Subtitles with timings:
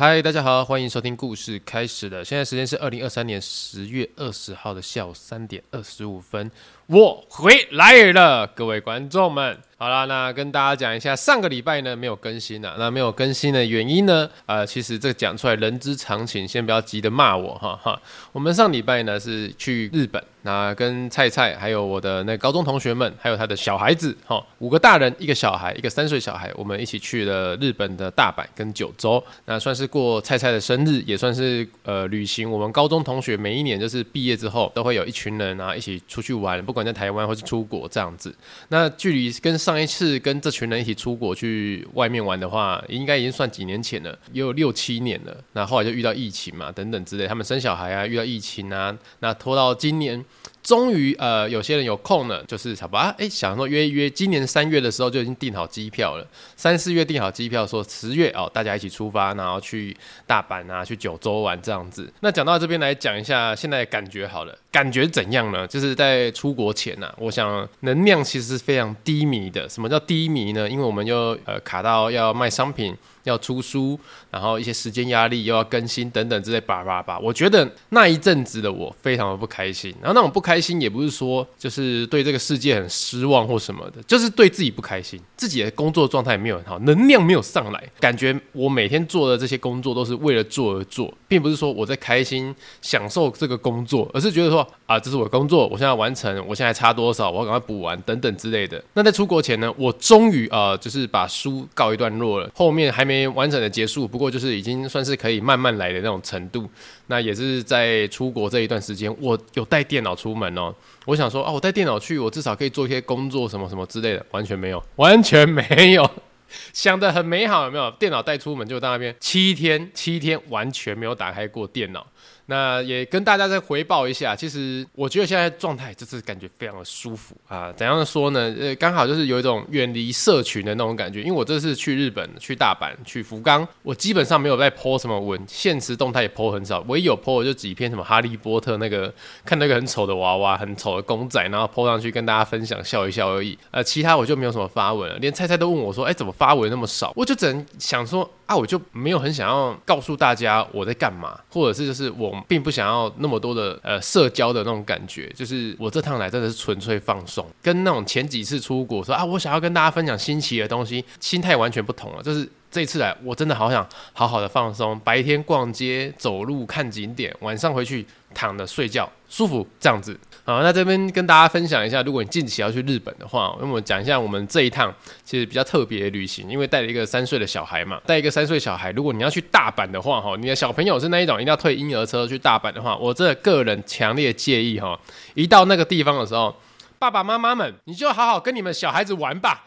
[0.00, 2.24] 嗨，大家好，欢迎收听故事开始的。
[2.24, 6.48] 现在时间是二零二三年十月二十号的下午三点二十五分，
[6.86, 9.58] 我回来了，各位观众们。
[9.80, 12.74] 好啦，那跟大家讲一下，上个礼拜呢没有更新了。
[12.80, 14.28] 那没有更新的原因呢？
[14.44, 18.02] 呃，其实这讲出来人之常情，先不要急着骂我哈哈。
[18.32, 29.22] 我们上礼拜呢是去日本，那跟菜菜还有我的那高中同学们，还有他的小孩子哈，五个大人一个小孩，一个三岁小孩，我们一起去了日本的大阪跟九州。
[29.44, 32.50] 那算是过菜菜的生日，也算是呃旅行。
[32.50, 38.34] 我们高中同学每一年就是毕业之后，都会有一群人啊一起出去玩，不管在台湾或是出国这样子。
[38.70, 45.44] 那距离跟上一次跟这群人一起出国去外面玩的话，应该已经算几年前了，也有六七年了。
[45.52, 50.24] 那后来就遇到疫情嘛，等等之类，他们生小孩啊，遇到疫情啊，那拖到今年。
[50.68, 59.96] 终于，呃，有些人有空了，就是好吧，哎，想说约一约，今年三月的时候就已经订好机票了，三四月订好机票，说十月哦，大家一起出发，然后去
[60.26, 62.12] 大阪啊，去九州玩这样子。
[62.20, 65.66] 那讲到这边来讲一下，现在感觉好了，感觉怎样呢？
[65.66, 69.66] 就是在出国前呢、啊，我想能量其实是非常低迷的。
[69.70, 70.68] 什么叫低迷呢？
[70.68, 72.94] 因为我们又呃卡到要卖商品。
[73.24, 73.98] 要出书，
[74.30, 77.18] 然后一些时间压力又要更新等等之类，叭叭叭。
[77.18, 79.94] 我觉得那一阵子的我非常的不开心。
[80.00, 98.82] 然后那种不开心也不是说就是对这个世界很失望或什么的，就是对自己不开心，自己的工作状态没有很好，能量没有上来，感觉我每天做的这些工作都是为了做而做，并不是说我在开心享受这个工作，而是觉得说啊，这是我的工作，我现在完成，我现在差多少，我要赶快补完等等之类的。
[98.94, 103.17] 那在出国前呢，我终于啊，就是把书告一段落了，后面还没。
[103.26, 106.68] 完整的结束，不过就是已经算是可以慢慢来的那种程度。
[107.06, 110.74] 那也是在出国这一段时间，我有带电脑出门哦。
[111.06, 116.10] 我想说，啊，我带电脑去，我至少可以做一些工作什么什么之类的，完全没有，完全没有。
[116.72, 117.90] 想的很美好，有没有？
[117.92, 122.06] 电脑带出门就到那边，七天，七天完全没有打开过电脑。
[122.50, 127.70] 那也跟大家再回报一下，其实我觉得现在状态就是感觉非常的舒服啊。
[127.76, 128.54] 怎样说呢？
[128.58, 131.20] 呃，刚好就是有一种远离社群的那种感觉。
[131.20, 139.12] 因为我这次去日本、去大阪、去福冈，我基本上没有在 po 什么文，现实动态也 po 很少，唯一有 po 就几篇什么哈利波特那个
[139.44, 143.58] 看那个很丑的娃娃、很丑的公仔，然后 po 上去跟大家分享笑一笑而已。
[143.70, 145.18] 呃，其他我就没有什么发文了。
[145.18, 148.26] 连菜菜都问我说：“哎，怎么发文那么少？”我就只能想说。
[148.48, 162.22] 啊，我就没有很想要告诉大家我在干嘛，或者是就是我并不想要那么多的呃社交的那种感觉，就是我这趟来真的是纯粹放松，跟那种前几次出国说啊，我想要跟大家分享新奇的东西，心态完全不同了。
[162.22, 170.18] 就是这一次来，我真的好想好好的放松，白天逛街、走路、看景点，晚上回去躺着睡觉，舒服这样子。
[170.44, 184.98] 好，那这边跟大家分享一下，如果你近期要去日本的话，那么讲一下我们这一趟其实比较特别的旅行，因为带了一个三岁的小孩嘛，带一个三岁小孩，如果你要去大阪的话，哈，你的小朋友是那一种一定要推婴儿车去大阪的话，我这个人强烈建议哈，
[185.34, 186.54] 一到那个地方的时候。
[186.98, 189.64] 爸爸妈妈们，你就好好跟你们小孩子玩吧，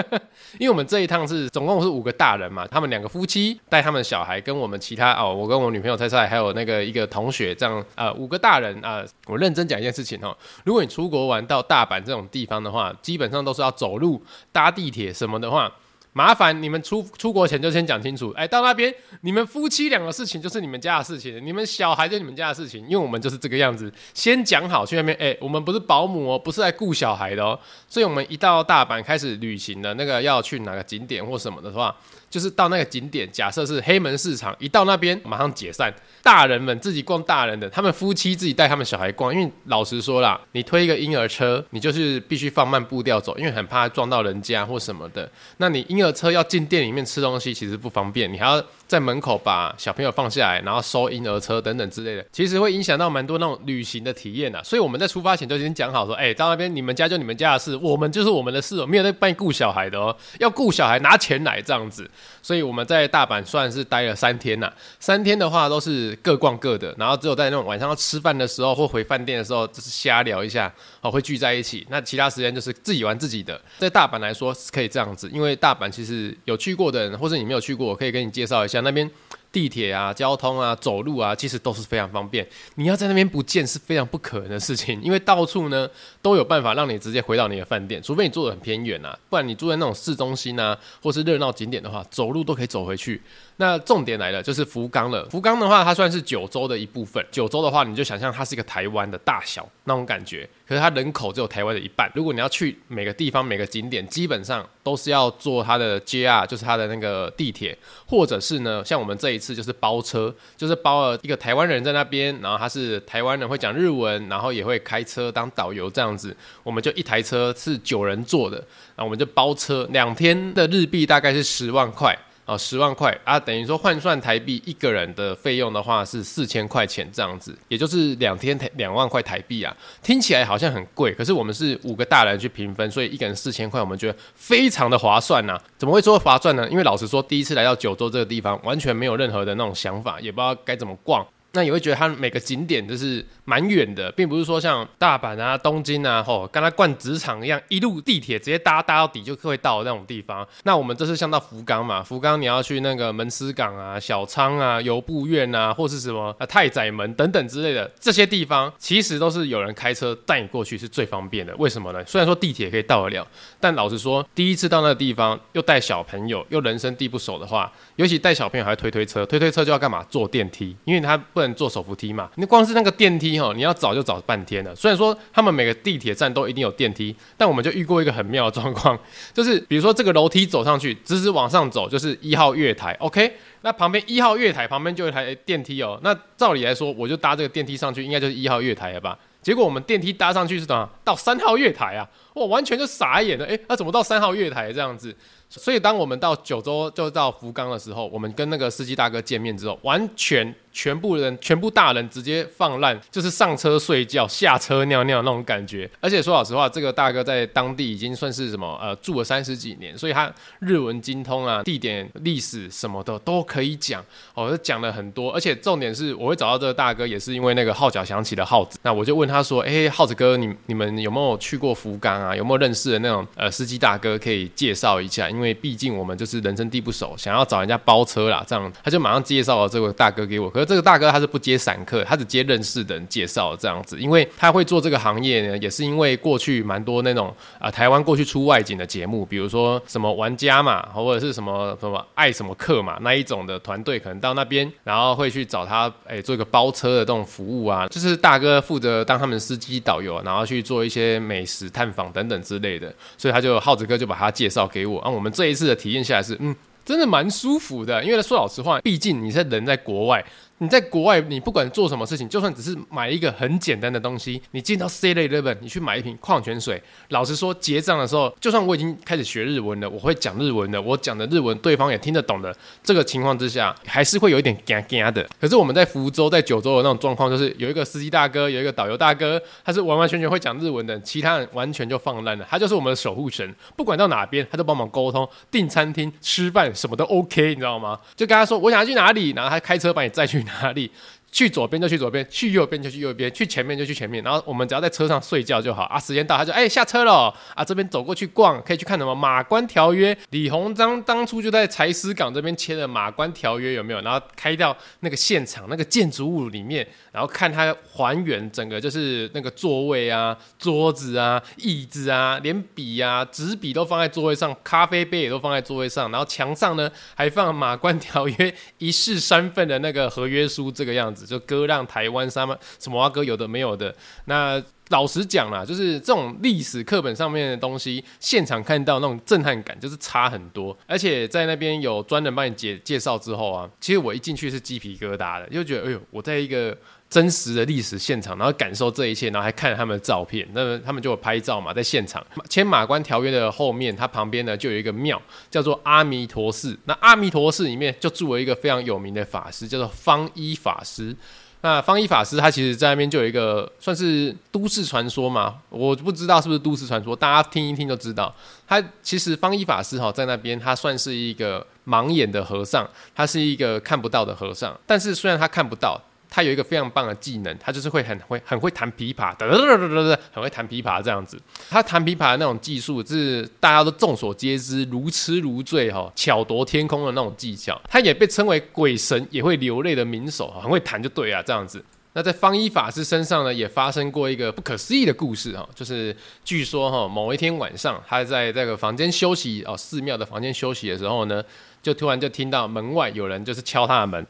[0.58, 15.70] 因为我们这一趟是总共是五个大人嘛，他们两个夫妻带他们小孩，跟我们其他哦，我跟我女朋友菜菜，还有那个一个同学，这样啊、呃，五个大人啊、我认真讲一件事情哦，如果你出国玩到大阪这种地方的话，基本上都是要走路、搭地铁什么的话。
[16.12, 31.94] 麻烦你们出出国前就先讲清楚，哎，到那边你们夫妻两个事情就是你们家的事情，你们小孩就你们家的事情，因为我们就是这个样子，先讲好去那边，哎，我们不是保姆哦，不是来顾小孩的哦，所以我们一到大阪开始旅行的那个要去哪个景点或什么的话。
[32.30, 35.92] 就是到那个景点，假设是黑门市场，一到那边马上解散，
[36.22, 39.34] 大人们自己逛大人的，他们夫妻自己带他们小孩逛。
[39.34, 45.30] 因为老实说啦，你推一个婴儿车，你就是必须放慢步调走，因为很怕撞到人家或什么的。
[45.56, 48.64] 那你婴儿车要进店里面吃东西，其实不方便，你还要。
[48.90, 54.60] 在门口把小朋友放下来，然后收婴儿车等等之类的，其实会影响到蛮多那种旅行的体验啊。
[54.64, 60.16] 所以我们在出发前就已经讲好说，哎、到那边你们家就你们家的事，我们就是我们的事，没有在帮你顾小孩的哦。
[60.40, 62.10] 要顾小孩拿钱来这样子。
[62.42, 71.86] 所以我们在大阪算是待了三天呐、三天的话都是各逛各的，然后只有在那种晚上要吃饭的时候或回饭店的时候，就是瞎聊一下，哦，会聚在一起。
[71.90, 73.60] 那其他时间就是自己玩自己的。
[73.78, 78.80] 在大阪来说是可以这样子，因为大阪其实有去过的人，或者你没有去过，我可以跟你介绍一下。
[78.80, 79.08] 那边
[79.52, 82.46] 地铁啊、交通啊、走路啊，其实都是非常方便。
[82.76, 85.88] 你要在那边不见是非常不可能的事情，因为到处呢
[86.22, 93.20] 都有办法让你直接回到你的饭店，除非你住的很偏远啊，不然你住在那种市中心啊，或是热闹景点的话，走路都可以走回去。
[93.60, 95.22] 那重点来了，就是福冈了。
[95.28, 97.22] 福冈的话，它算是九州的一部分。
[97.30, 100.48] 九州的话，你就想象它是一个台湾的大小那种感觉。
[100.66, 102.10] 可是它人口只有台湾的一半。
[102.14, 107.76] 如果你要去每个地方、每个景点，基本上都是要坐它的 JR，就是它的那个地铁，
[108.06, 116.34] 或者是呢，像我们这一次就是包车，就是包了一个台湾人在那边，然后他是台湾人会讲日文，然后也会开车当导游这样子。
[116.62, 118.56] 我们就一台车是九人坐的，
[118.96, 122.18] 然后我们就包车，两天的日币大概是十万块。
[122.50, 135.56] 哦，十万块啊，等于说换算台币一个人的费用的话是四千块钱这样子，也就是两天台两万块台币啊，听起来好像很贵，可是我们是五个大人去平分，所以一个人四千块，我们觉得非常的划算呐。
[135.78, 136.68] 怎么会说划算呢？
[136.68, 141.24] 因为老实说，第一次来到九州这个地方，完全没有任何的那种想法，也不知道该怎么逛。
[141.52, 150.46] 那也会觉得它每个景点都是蛮远的，并不是说像大阪啊、东京啊，吼，跟它灌职场一样，一路地铁直接搭搭到底就会到那种地方。
[150.64, 161.54] 那我们这是像到福冈嘛，福冈你要去那个门司港啊、小仓啊、游步院啊，或是什么啊太宰门等等之类的这些地方，其实都是有人开车带你过去是最方便的。
[161.56, 162.04] 为什么呢？
[162.06, 163.26] 虽然说地铁可以到得了，
[163.58, 170.04] 但老实说，第一次到那个地方又带小朋友又人生地不熟的话，尤其带小朋友还推推车，推推车就要干嘛？
[170.08, 172.30] 坐电梯，因为它不坐手扶梯嘛。
[172.36, 174.74] 你光是那个电梯哈，你要找就找半天了。
[174.74, 178.98] 虽然说他们每个地铁站都一定有电梯，但我们就遇过一个很妙的状况，
[179.32, 183.32] 就是比如说这个楼梯走上去，直直往上走就是一号月台，OK？
[183.62, 185.98] 那旁边一号月台旁边就有一台电梯哦。
[186.02, 189.18] 那照理来说，我就搭这个电梯上去，应该就是一号月台了吧？
[189.42, 192.06] 结果我们电梯搭上去是怎么到三号月台啊？
[192.34, 195.14] 我完全就傻眼了，诶，那怎么到三号月台这样子？
[195.48, 200.54] 所以当我们到九州就到福冈的时候，我们跟那个司机大哥见面之后，完全。
[200.72, 205.90] 全部人，全部大人直接放烂，就是上车睡觉，下车尿尿那种感觉。
[206.00, 214.04] 而且说老实话，这个大哥在当地已经算是什么呃住了三十几年，所以他日文精通啊，地点、历史什么的都可以讲。
[214.34, 215.32] 哦，讲了很多。
[215.32, 218.78] 而且重点是，我会找到这个大哥，也是因为那个号角响起的号子。
[218.82, 222.36] 那我就问他说：“哎，号子哥，你你们有没有去过福冈啊？
[222.36, 225.28] 有没有认识的那种呃司机大哥可以介绍一下？
[225.28, 230.50] 因为毕竟我们就是人生地不熟，想要找人家包车啦。”这样他就马上介绍了这个大哥给我。
[230.60, 256.54] 而这个大哥他是不接散客，他只接认识的人介绍这样子，因为他会做这个行业呢，也是因为过去蛮多那种啊、台湾过去出外景的节目，比如说什么玩家嘛，或者是什么什么爱什么客嘛那一种的团队，可能到那边，然后会去找他，哎、做一个包车的这种服务啊，就是大哥负责当他们司机导游，然后去做一些美食探访等等之类的，所以他就浩子哥就把他介绍给我，啊，我们这一次的体验下来是，嗯，
[256.84, 260.24] 真的蛮舒服的，因为说老实话，毕竟你是人在国外。
[260.62, 275.26] 你在国外，你不管做什么事情，就算只是买一个很简单的东西，你进到 7-Eleven，你去买一瓶矿泉水，老实说，结账的时候，就算我已经开始学日文了，我会讲日文的，我讲的日文对方也听得懂的，这个情况之下，还是会有一点尴尬的。
[275.40, 287.98] 可是我们在福州、在九州的那种状况，就是有一个司机大哥，有一个导游大哥，他是完完全全会讲日文的，其他人完全就放烂了，他就是我们的守护神，不管到哪边，他都帮忙沟通，订餐厅、吃饭什么都 OK，你知道吗？
[288.14, 290.90] 就跟他说我想要去哪里，然后他开车把你载去哪里。
[291.32, 295.98] 去左边就去左边，去右边就去右边，去前面就去前面，然后我们只要在车上睡觉就好啊。
[295.98, 300.12] 时间到，他就哎、下车了啊，这边走过去逛，可以去看什么《马关条约》。
[300.30, 304.00] 李鸿章当初就在柴斯港这边签了《马关条约》，有没有？
[304.00, 318.34] 然后开到那个现场那个建筑物里面，然后看他还原整个就是那个座位啊、桌子啊、椅子啊，连笔啊、纸笔都放在座位上，咖啡杯也都放在座位上，然后墙上呢还放《马关条约》
[318.78, 321.19] 一式三份的那个合约书，这个样子。
[321.26, 323.94] 就割让台湾什么什么阿哥有的没有的。
[324.26, 330.76] 那老实讲啦，就是这种历史课本上面的东西，现场看到那种震撼感就是差很多。
[330.86, 336.76] 而且在那边有专人帮你介介绍之后啊，其实我一进去是鸡皮疙瘩的，就觉得哎呦，我在一个
[337.08, 340.46] 真实的历史现场，然后感受这一切，然后还看他们的照片。
[340.52, 346.76] 那么他们就有拍照嘛，在现场签马关条约的后面，它旁边呢就有一个庙，叫做阿弥陀寺。
[346.84, 351.14] 那阿弥陀寺里面就住了一个非常有名的法师，叫做方一法师。
[351.62, 358.34] 那方一法师他其实在那边就有一个算是都市传说嘛，我不知道是不是都市传说，大家听一听就知道。
[358.66, 364.78] 他其实方一法师哈在那边，他算是一个盲眼的和尚，他是一个看不到的和尚。
[364.86, 366.00] 但是虽然他看不到。
[366.30, 371.36] 他有一个非常棒的技能，他就是会很会很会弹琵琶，哒哒哒哒哒，很会弹琵琶这样子。
[371.68, 377.80] 他弹琵琶的那种技术，是大家都众所皆知，如痴如醉哈，巧夺天工的那种技巧。
[377.88, 381.84] 他也被称为鬼神也会流泪的名手，很会弹就对啊，这样子。
[382.12, 391.42] 那在方一法师身上呢，也发生过一个不可思议的故事哈，就是据说哈，某一天晚上，他在这个房间休息哦，寺庙的房间休息的时候呢。
[391.82, 394.26] 就突然就听到门外有人就是敲他的门。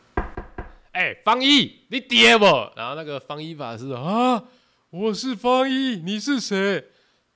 [0.93, 2.45] 哎、方一，你爹不？
[2.77, 4.43] 然后那个方一法师啊，
[4.91, 6.85] 我是方一，你是谁？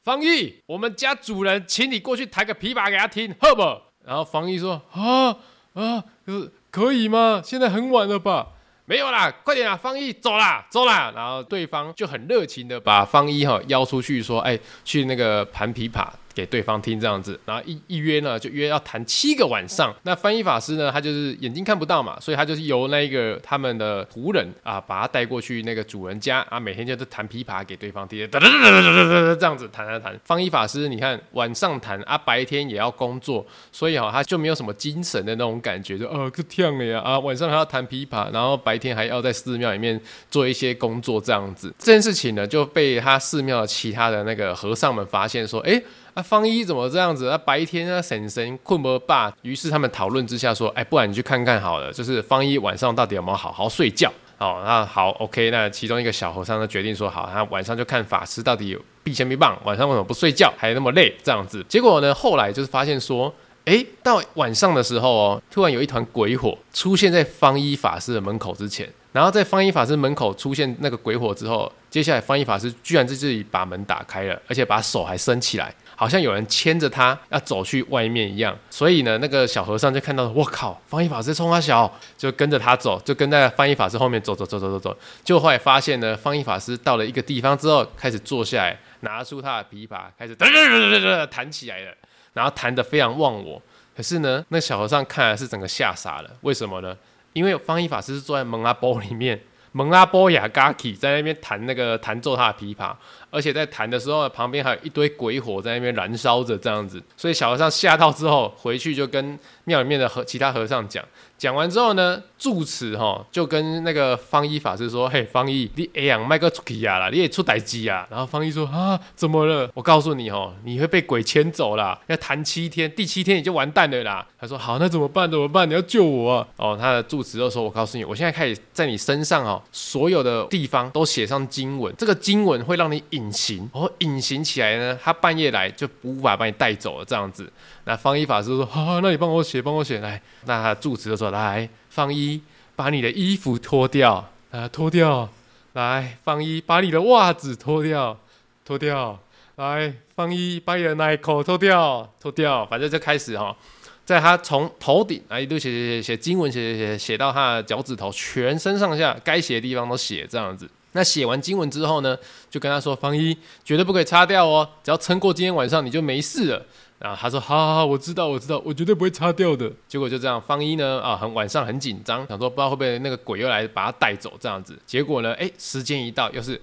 [0.03, 3.63] 方一，我们家主人请你过去弹个琵琶给他听，好不？
[4.05, 5.37] 然后方一说啊
[5.75, 7.41] 啊，可可以吗？
[7.45, 8.49] 现在很晚了吧？
[8.87, 11.13] 没有啦，快点啊，方一，走啦，走啦。
[11.15, 16.07] 然后对方就很热情的把方一哈邀出去，说，哎、去那个弹琵琶。
[16.35, 19.95] 给对方听这样子，然后一一约呢，就约要谈七个晚上。
[20.03, 30.19] 那翻译法师呢，他就是眼睛看不到嘛，所以他就是由那个他们的仆人啊，把他带过去那个主人家啊，每天就是弹琵琶给对方听，哒哒哒哒哒哒哒这样子弹弹弹。
[30.25, 40.01] 翻译法师，你看晚上弹啊，白天也要工作，所以哈、哦，他就没有什么精神的那种感觉，就呃，可忝了呀啊，晚上还要弹琵琶，然后白天还要在寺庙里面
[40.31, 41.73] 做一些工作这样子。
[41.79, 45.81] 这件事情呢，就被他寺庙其他的那个和尚们发现说，哎。
[46.15, 47.27] 啊，方一怎么这样子？
[47.27, 49.33] 啊，白天啊，婶婶困不罢。
[49.43, 55.51] 于是他们讨论之下说：“哎，不然你去看看好了，就是方一晚上到底有没有好好睡觉？”哦，那好，OK。
[55.51, 61.13] 那其中一个小和尚就决定说：“好，他晚上就看法师到底有避嫌没棒，晚上为什么不睡觉，还那么累？
[61.25, 63.35] 这样子。”结果呢，后来就是发现说
[63.67, 68.89] ：“哎，到晚上的时候哦，突然有一团鬼火出现在方一法师的门口之前。
[69.11, 84.97] 然后在方一法师门口出现那个鬼火之后，接下来方一法师居然在这里把门打开了，而且把手还伸起来。”好像有人牵着他要走去外面一样，所以呢，那个小和尚就看到，我靠，方一法师冲他小，就跟着他走，就跟在方一法师后面走走走走走走。
[85.23, 91.93] 就后来发现呢，方一法师到了一个地方之后，开始坐下来，拿出他的琵琶，开始哒哒哒哒哒弹起来了，
[92.33, 93.61] 然后弹得非常忘我。
[93.97, 96.97] 可是呢，那小和尚看来是整个吓傻了，为什么呢？
[97.33, 99.41] 因为方一法师是坐在蒙阿波里面，
[99.73, 102.93] 蒙阿波雅嘎基在那边弹那个弹奏他的琵琶。
[103.35, 111.05] 而且在弹的时候，旁边还有一堆鬼火在那边燃烧着，这样子，所以小和尚吓到之后，回去就跟庙里面的和其他和尚讲。
[111.37, 119.69] 讲完之后呢，住持哈就跟那个方一法师说：“嘿，方一，你哎呀，迈个出去呀啦，你也出代志啊。”然后方一说：“啊，怎么了？
[119.75, 125.29] 我告诉你哦，你会被鬼牵走啦，要弹七天，第七天你就完蛋了啦。”他说：“好，那怎么办？
[125.29, 125.69] 怎么办？
[125.69, 137.51] 你要救我啊！”哦，他的住持就说：“我告诉你，我现在开始在你身上哦，所有的地方都写上经文，这个经文会让你引隐形，然后隐形起来呢，他半夜来就无法把你带走了，这样子。”
[137.85, 142.41] 那方一法师说：“好，那你帮我写，帮我写来。”那他住持就说：“来，方一，
[142.77, 145.29] 把你的衣服脱掉，啊，脱掉。
[145.73, 148.17] 来，方一，把你的袜子脱掉，
[148.65, 149.19] 脱掉。
[149.57, 152.65] 来，方一，把你的内裤脱掉，脱掉。
[152.67, 153.57] 反正就开始哈，
[154.05, 160.69] 在他从头顶啊一路写写写写经文，写写写写到他的脚趾头，全身上下该写的地方都写这样子。
[160.97, 162.17] 那写完经文之后呢，
[162.49, 166.67] 就跟他说：方一，绝对不可以擦掉哦，只要撑过今天晚上，你就没事了。”
[167.01, 174.79] 然后他说：“好好好，我知道，我知道，我绝对不会擦掉的。”结果就这样，方一呢啊，很晚上很紧张，想说不知道会不会那个鬼又来把他带走这样子。
[174.87, 176.59] 结果呢，哎，时间一到，又是，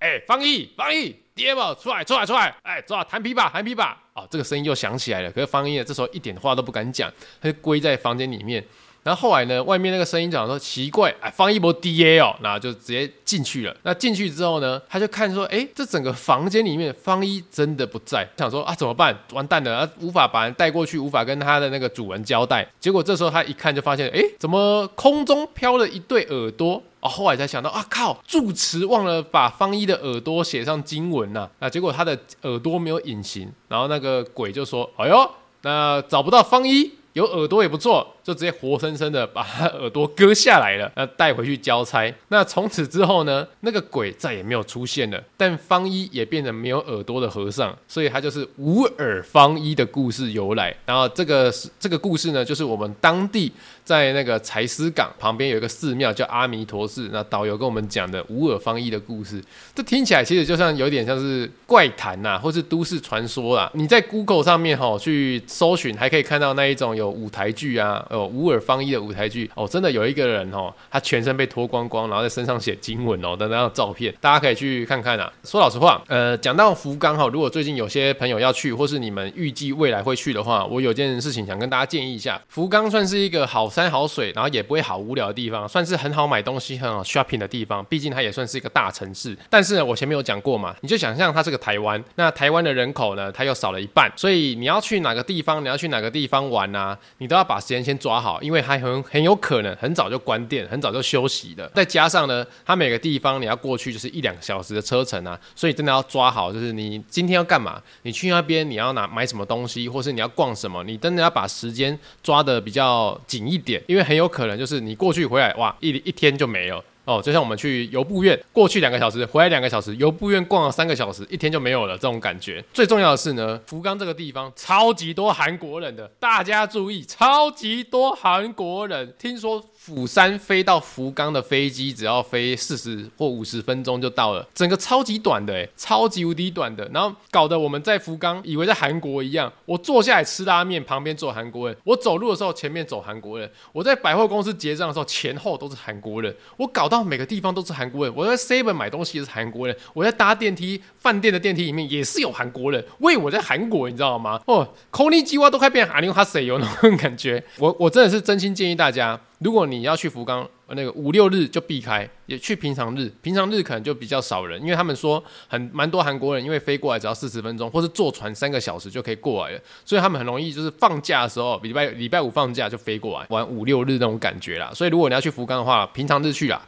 [0.00, 3.94] 哎，方一，方一，爹宝，出来，出来，出来，哎，走啊，弹琵琶，弹琵琶。
[4.14, 5.30] 哦，这个声音又响起来了。
[5.30, 8.62] 可是方一呢，这时候一点话都不敢讲，他就归在房间里面。
[9.06, 13.72] 然后后来呢，外面那个声音讲说奇怪，哎，方一博 DA 哦，那就直接进去了。
[13.84, 19.16] 那进去之后呢，他就看说，哎，这整个房间里面方一真的不在，想说啊，怎么办？
[19.32, 22.68] 完蛋了，啊，无法把人带过去，无法跟他的那个主人交代。
[22.80, 26.82] 结果这时候他一看就发现，哎，怎么空中飘了一对耳朵？
[26.98, 31.48] 哦，后来才想到啊，靠，住持忘了把方一的耳朵写上经文呐。
[31.60, 35.30] 啊，结果他的耳朵没有隐形，然后那个鬼就说，哎呦，
[35.62, 38.04] 那找不到方一，有耳朵也不错。
[38.26, 42.12] 就直接活生生的把他耳朵割下来了，那带回去交差。
[42.26, 45.22] 那从此之后呢，那个鬼再也没有出现了。
[45.36, 50.74] 但方一也变成没有耳朵的和尚，所以他就是无耳方一的故事由来。
[50.84, 53.52] 然后这个这个故事呢，就是我们当地
[53.84, 59.40] 在那个柴丝港旁边有一个寺庙叫阿弥陀寺，那导游跟我们讲的无耳方一的故事。
[59.72, 63.70] 这听起来其实就像有点像是怪谈呐，或是都市传说啦。
[63.74, 68.04] 你在 Google 上面哈去搜寻，还可以看到那一种有舞台剧啊。
[68.16, 75.32] 哦，无耳方一的舞台剧哦，真的有一个人哦，他全身被脱光光，然后在身上写经文哦的那张照片，大家可以去看看啊。
[75.44, 82.40] 说老实话，呃，讲到福冈哈，如果最近有些朋友要去，或是你们预计未来会去的话，我有件事情想跟大家建议一下。
[82.48, 87.84] 福冈算是一个好山好水，然后也不会好无聊的地方，算是很好买东西、很好 shopping 的地方。
[87.86, 89.36] 毕竟它也算是一个大城市。
[89.50, 101.68] 但是呢，我前面有讲过嘛，你就想象它是个台湾，那台湾的人口呢，它又少了一半，所以你要去哪个地方，你要去哪个地方玩啊，你都要把时间先抓好，因为它很很有可能很早就关店，很早就休息的。
[101.74, 116.80] 再加上呢，它每个地方你要过去就是一两个小时的车程啊，所以真的要抓好，就是你今天要干嘛，你去那边你要拿买什么东西，或是你要逛什么，你真的要把时间抓得比较紧一点，因为很有可能就是你过去回来哇，一一天就没了。
[117.06, 122.62] 哦，就像我们去游步院，过去两个小时，回来两个小时，游步院逛了三个小时，一天就没有了这种感觉。
[122.74, 129.64] 最重要的是呢，福冈这个地方超级多韩国人的，大家注意，超级多韩国人，听说。
[129.85, 139.51] 釜山飞到福冈的飞机只要飞四十或五十分钟就到了，整个超级短的诶，超级无敌短的，然后搞得我们在福冈以为在韩国一样。
[139.65, 146.35] 我坐下来吃拉面，旁边坐韩国人；我走路的时候前面走韩国人；我在百货公司结账的时候前后都是韩国人。
[146.57, 148.13] 我搞到每个地方都是韩国人。
[148.15, 149.75] 我在 Seven 买东西也是韩国人。
[149.93, 152.85] 我在搭电梯，饭店的电梯里面也是有韩国人。
[152.99, 154.39] 喂，我在韩国，你知道吗？
[154.45, 157.43] 哦，こんにちは都快变阿牛哈谁有那种感觉。
[157.57, 159.19] 我我真的是真心建议大家。
[159.38, 163.12] 如果你要去福冈，那个五六日就避开，也去平常日。
[163.20, 174.72] 平常日可能就比较少人，因为他们说很蛮多韩国人，因为飞过来只要四十分钟，或是坐船三个小时就可以过来了，所以他们很容易就是放假的时候，礼拜礼拜五放假就飞过来玩五六日那种感觉啦。
[174.74, 176.64] 所以如果你要去福冈的话，平常日去啦。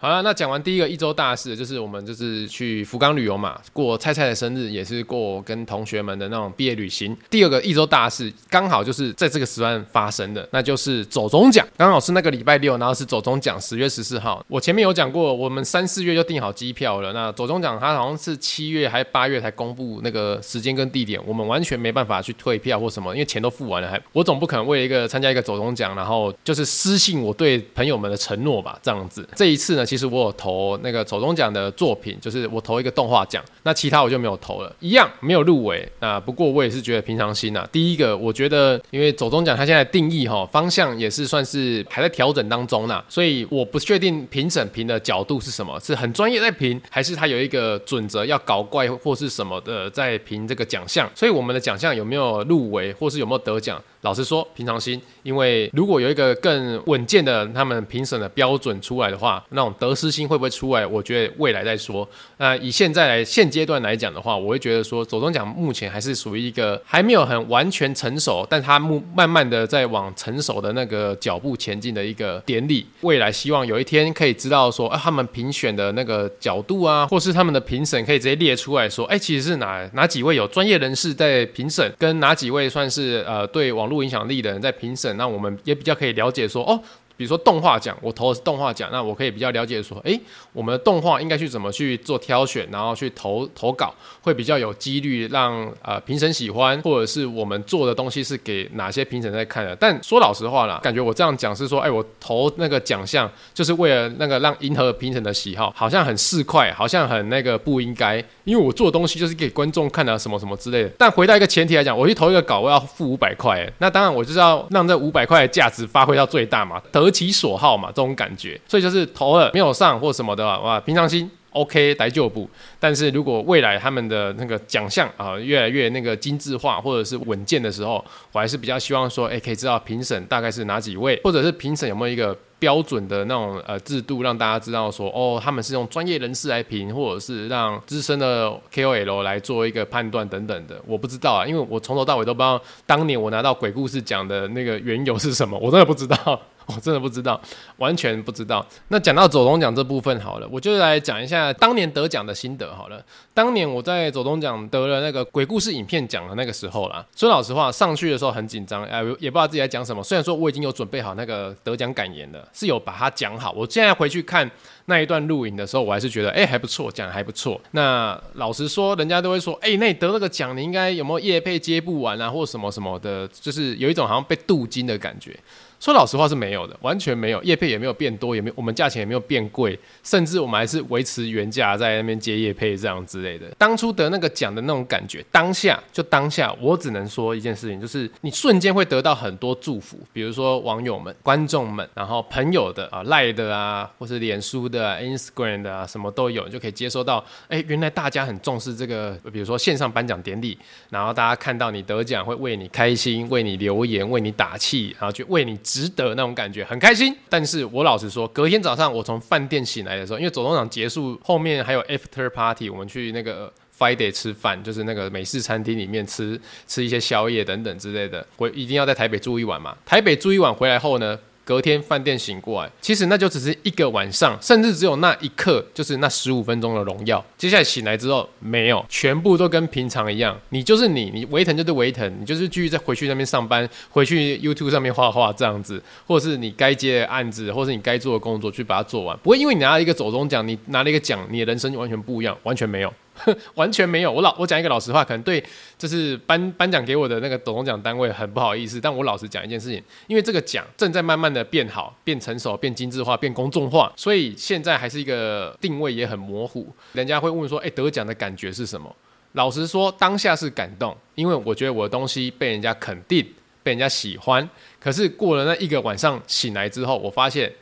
[0.00, 7.16] 好了，那讲完第一个一周大事，就是我们就是去福冈旅游嘛，过菜菜的生日，也是过跟同学们的那种毕业旅行。
[7.28, 14.40] 第二个一周大事，刚好就是在这个时段发生的，那就是走中奖，刚好是那个礼拜六，然后是走中奖，十月十四号。
[14.46, 17.12] 我前面有讲过，我们三四月就订好机票了。
[17.12, 29.28] 那走中奖，它好像是七月还八月才公布那个时间跟地点，我们完全没办法去退票或什么，因为钱都付完了，还我总不可能为了一个参加一个走中奖，然后就是失信我对朋友们的承诺吧，这样子。
[29.34, 35.88] 这一次呢，其实我有投那个走中奖的作品，就是我投一个动画奖，那其他我就没有投了，一样没有入围。
[36.00, 37.66] 那不过我也是觉得平常心呐。
[37.72, 51.10] 第一个，我觉得因为走中奖它现在定义哈方向也是算是还在调整当中呢，所以我不确定评审评的角度是什么，是很专业在评，还是他有一个准则要搞怪或是什么的在评这个奖项。
[51.14, 53.82] 所以我们的奖项有没有入围，或是有没有得奖？
[54.02, 60.86] 老实说，平常心，因为如果有一个更稳健的他们评审的标准出来的话，那种得失心会不会出来？
[60.86, 62.08] 我觉得未来再说。
[62.36, 72.86] 那以现在来现阶段来讲的话，我会觉得说，走钟奖目前还是属于一个还没有很完全成熟，但它慢慢慢的在往成熟的那个脚步前进的一个典礼。
[73.00, 86.80] 未来希望有一天可以知道说，啊，他们评选的那个角度啊，或是他们的评审可以直接列出来说，哎，其实是哪哪几位有专业人士在评审，跟哪几位算是呃对网络影响力的人在评审，那我们也比较可以了解说，哦。
[87.16, 90.20] 比如说动画奖，我投的是动画奖，那我可以比较了解说，诶，
[90.52, 99.74] 我们的动画应该去怎么去做挑选，然后去投投稿，会比较有几率让呃评审喜欢，或者是我们做的东西是给哪些评审在看的。
[99.74, 110.90] 但说老实话啦，感觉我这样讲是说，诶，我投那个奖项就是为了那个让迎合评审的喜好，好像很市侩，好像很那个不应该，因为我做的东西就是给观众看的什么什么之类的。
[110.96, 122.48] 但回到一个前提来讲，我去投一个稿，我要付五百块，那当然我就是要让这五百块的价值发挥到最大嘛，得其所好嘛，这种感觉，所以就是投了没有上或什么的哇，平常心 OK 来就补。
[122.78, 146.40] 但是如果未来他们的那个奖项啊越来越那个精致化或者是稳健的时候，我还是比较希望说，哎，可以知道评审大概是哪几位，或者是评审有没有一个标准的那种呃制度，让大家知道说，哦，他们是用专业人士来评，或者是让资深的 KOL 来做一个判断等等的，我不知道啊，因为我从头到尾都不知道当年我拿到鬼故事奖的那个缘由是什么，我真的不知道。
[146.68, 147.40] 我真的不知道，
[147.78, 148.64] 完全不知道。
[148.88, 153.02] 那讲到走钟奖这部分好了，我就来讲一下当年得奖的心得好了。
[153.32, 160.02] 当年我在走钟奖得了那个鬼故事影片奖的那个时候啦，说老实话，上去的时候很紧张，哎，也不知道自己在讲什么。
[160.02, 163.52] 虽然说我已经有准备好那个得奖感言了，是有把它讲好。
[163.52, 164.50] 我现在回去看
[164.86, 167.60] 那一段录影的时候，我还是觉得，哎，还不错，讲得还不错。
[167.70, 175.34] 那老实说，人家都会说，哎，那你得了个奖，你应该有没有业配接不完啊，或什么什么的，就是有一种好像被镀金的感觉。
[175.80, 183.46] 说老实话是没有的，完全没有，业配也没有变多，也没我们价钱也没有变贵，甚至我们还是维持原价在那边接业配这样之类的。
[183.56, 197.24] 当初得那个奖的那种感觉，当下就当下，我只能说一件事情，就是你瞬间会得到很多祝福，比如说网友们、观众们，然后朋友的啊、赖的啊，或是脸书的、啊、Instagram 的啊，什么都有，你就可以接收到。
[197.46, 200.58] 哎，原来大家很重视这个，比如说线上颁奖典礼，
[200.90, 205.56] 然后大家看到你得奖会为你开心，为你留言，为你打气，然后就为你。
[205.68, 219.76] 值得那种感觉很开心，但是我老实说，隔天早上我从饭店醒来的时候，因为走动场结束后面还有 after party，我们去那个 Friday 吃饭，就是那个美式餐厅里面吃吃一些宵夜等等之类的，回一定要在台北住一晚嘛。
[219.84, 227.24] 台北住一晚回来后呢，隔天饭店醒过来，其实那就只是一个晚上，甚至只有那一刻，就是那十五分钟的荣耀。
[227.38, 230.38] 接下来醒来之后，没有，全部都跟平常一样。
[230.50, 239.16] 你就是你，你维腾就是维腾，你就是继续再回去那边上班，回去 YouTube 上面画画这样子，或者是你该接的案子，或者是你该做的工作去把它做完。
[239.22, 242.92] 不会因为你拿了一个走钟奖，你拿了一个奖，你的人生就完全不一样，完全没有。
[243.54, 245.42] 完全没有，我老我讲一个老实话，可能对
[245.76, 256.66] 就是颁颁奖给我的那个董奖单位很不好意思，但我老实讲一件事情，因为这个奖正在慢慢的变好、变成熟、变精致化、变公众化，所以现在还是一个定位也很模糊。
[256.92, 258.94] 人家会问说，哎，得奖的感觉是什么？
[259.32, 263.26] 老实说，当下是感动，因为我觉得我的东西被人家肯定、
[263.62, 264.48] 被人家喜欢。
[264.80, 267.52] 可是过了那一个晚上醒来之后，我发现。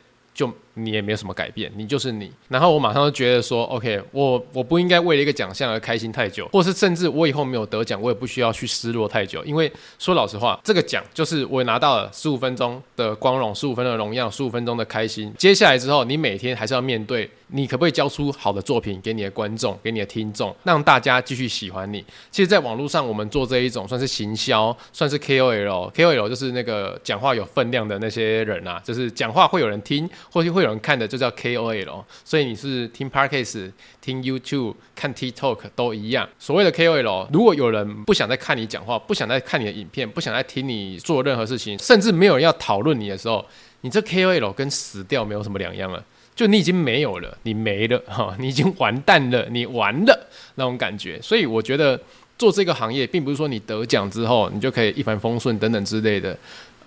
[0.77, 2.31] 你也没有什么改变，你就是你。
[2.47, 9.43] 然后我马上就觉得说，OK，我我不应该为了一个奖项而开心太久，或是甚至我以后没有得奖，我也不需要去失落太久。
[9.43, 15.33] 因为说老实话，这个奖就是我拿到了十五分钟的光荣，十五分钟的荣耀，十五分钟的开心。
[15.37, 22.03] 接下来之后，你每天还是要面对，你可不可以交出好的作品给你的观众，给你的听众，让大家继续喜欢你。
[22.29, 32.03] 其实，在网络上，我们做这一种算是行销，算是 KOL，KOL 就是那个讲话有分量的那些人啊，就是讲话会有人听，或是会有人看的，就叫 KOL。
[32.25, 36.27] 所以你是听 Podcast、听 YouTube、看 TikTok 都一样。
[36.37, 43.45] 所谓的 KOL，如果有人不想再看你讲话，不想再看你的影片，不想再听你做任何事情，甚至没有人要讨论你的时候，
[43.81, 46.03] 你这 KOL 跟死掉没有什么两样了。
[46.37, 51.19] 就你已经没有了，你没了哈，你已经完蛋了，你完了那种感觉。
[51.19, 51.99] 所以我觉得
[52.37, 56.37] 做这个行业，并不是说你得奖之后你就可以一帆风顺等等之类的。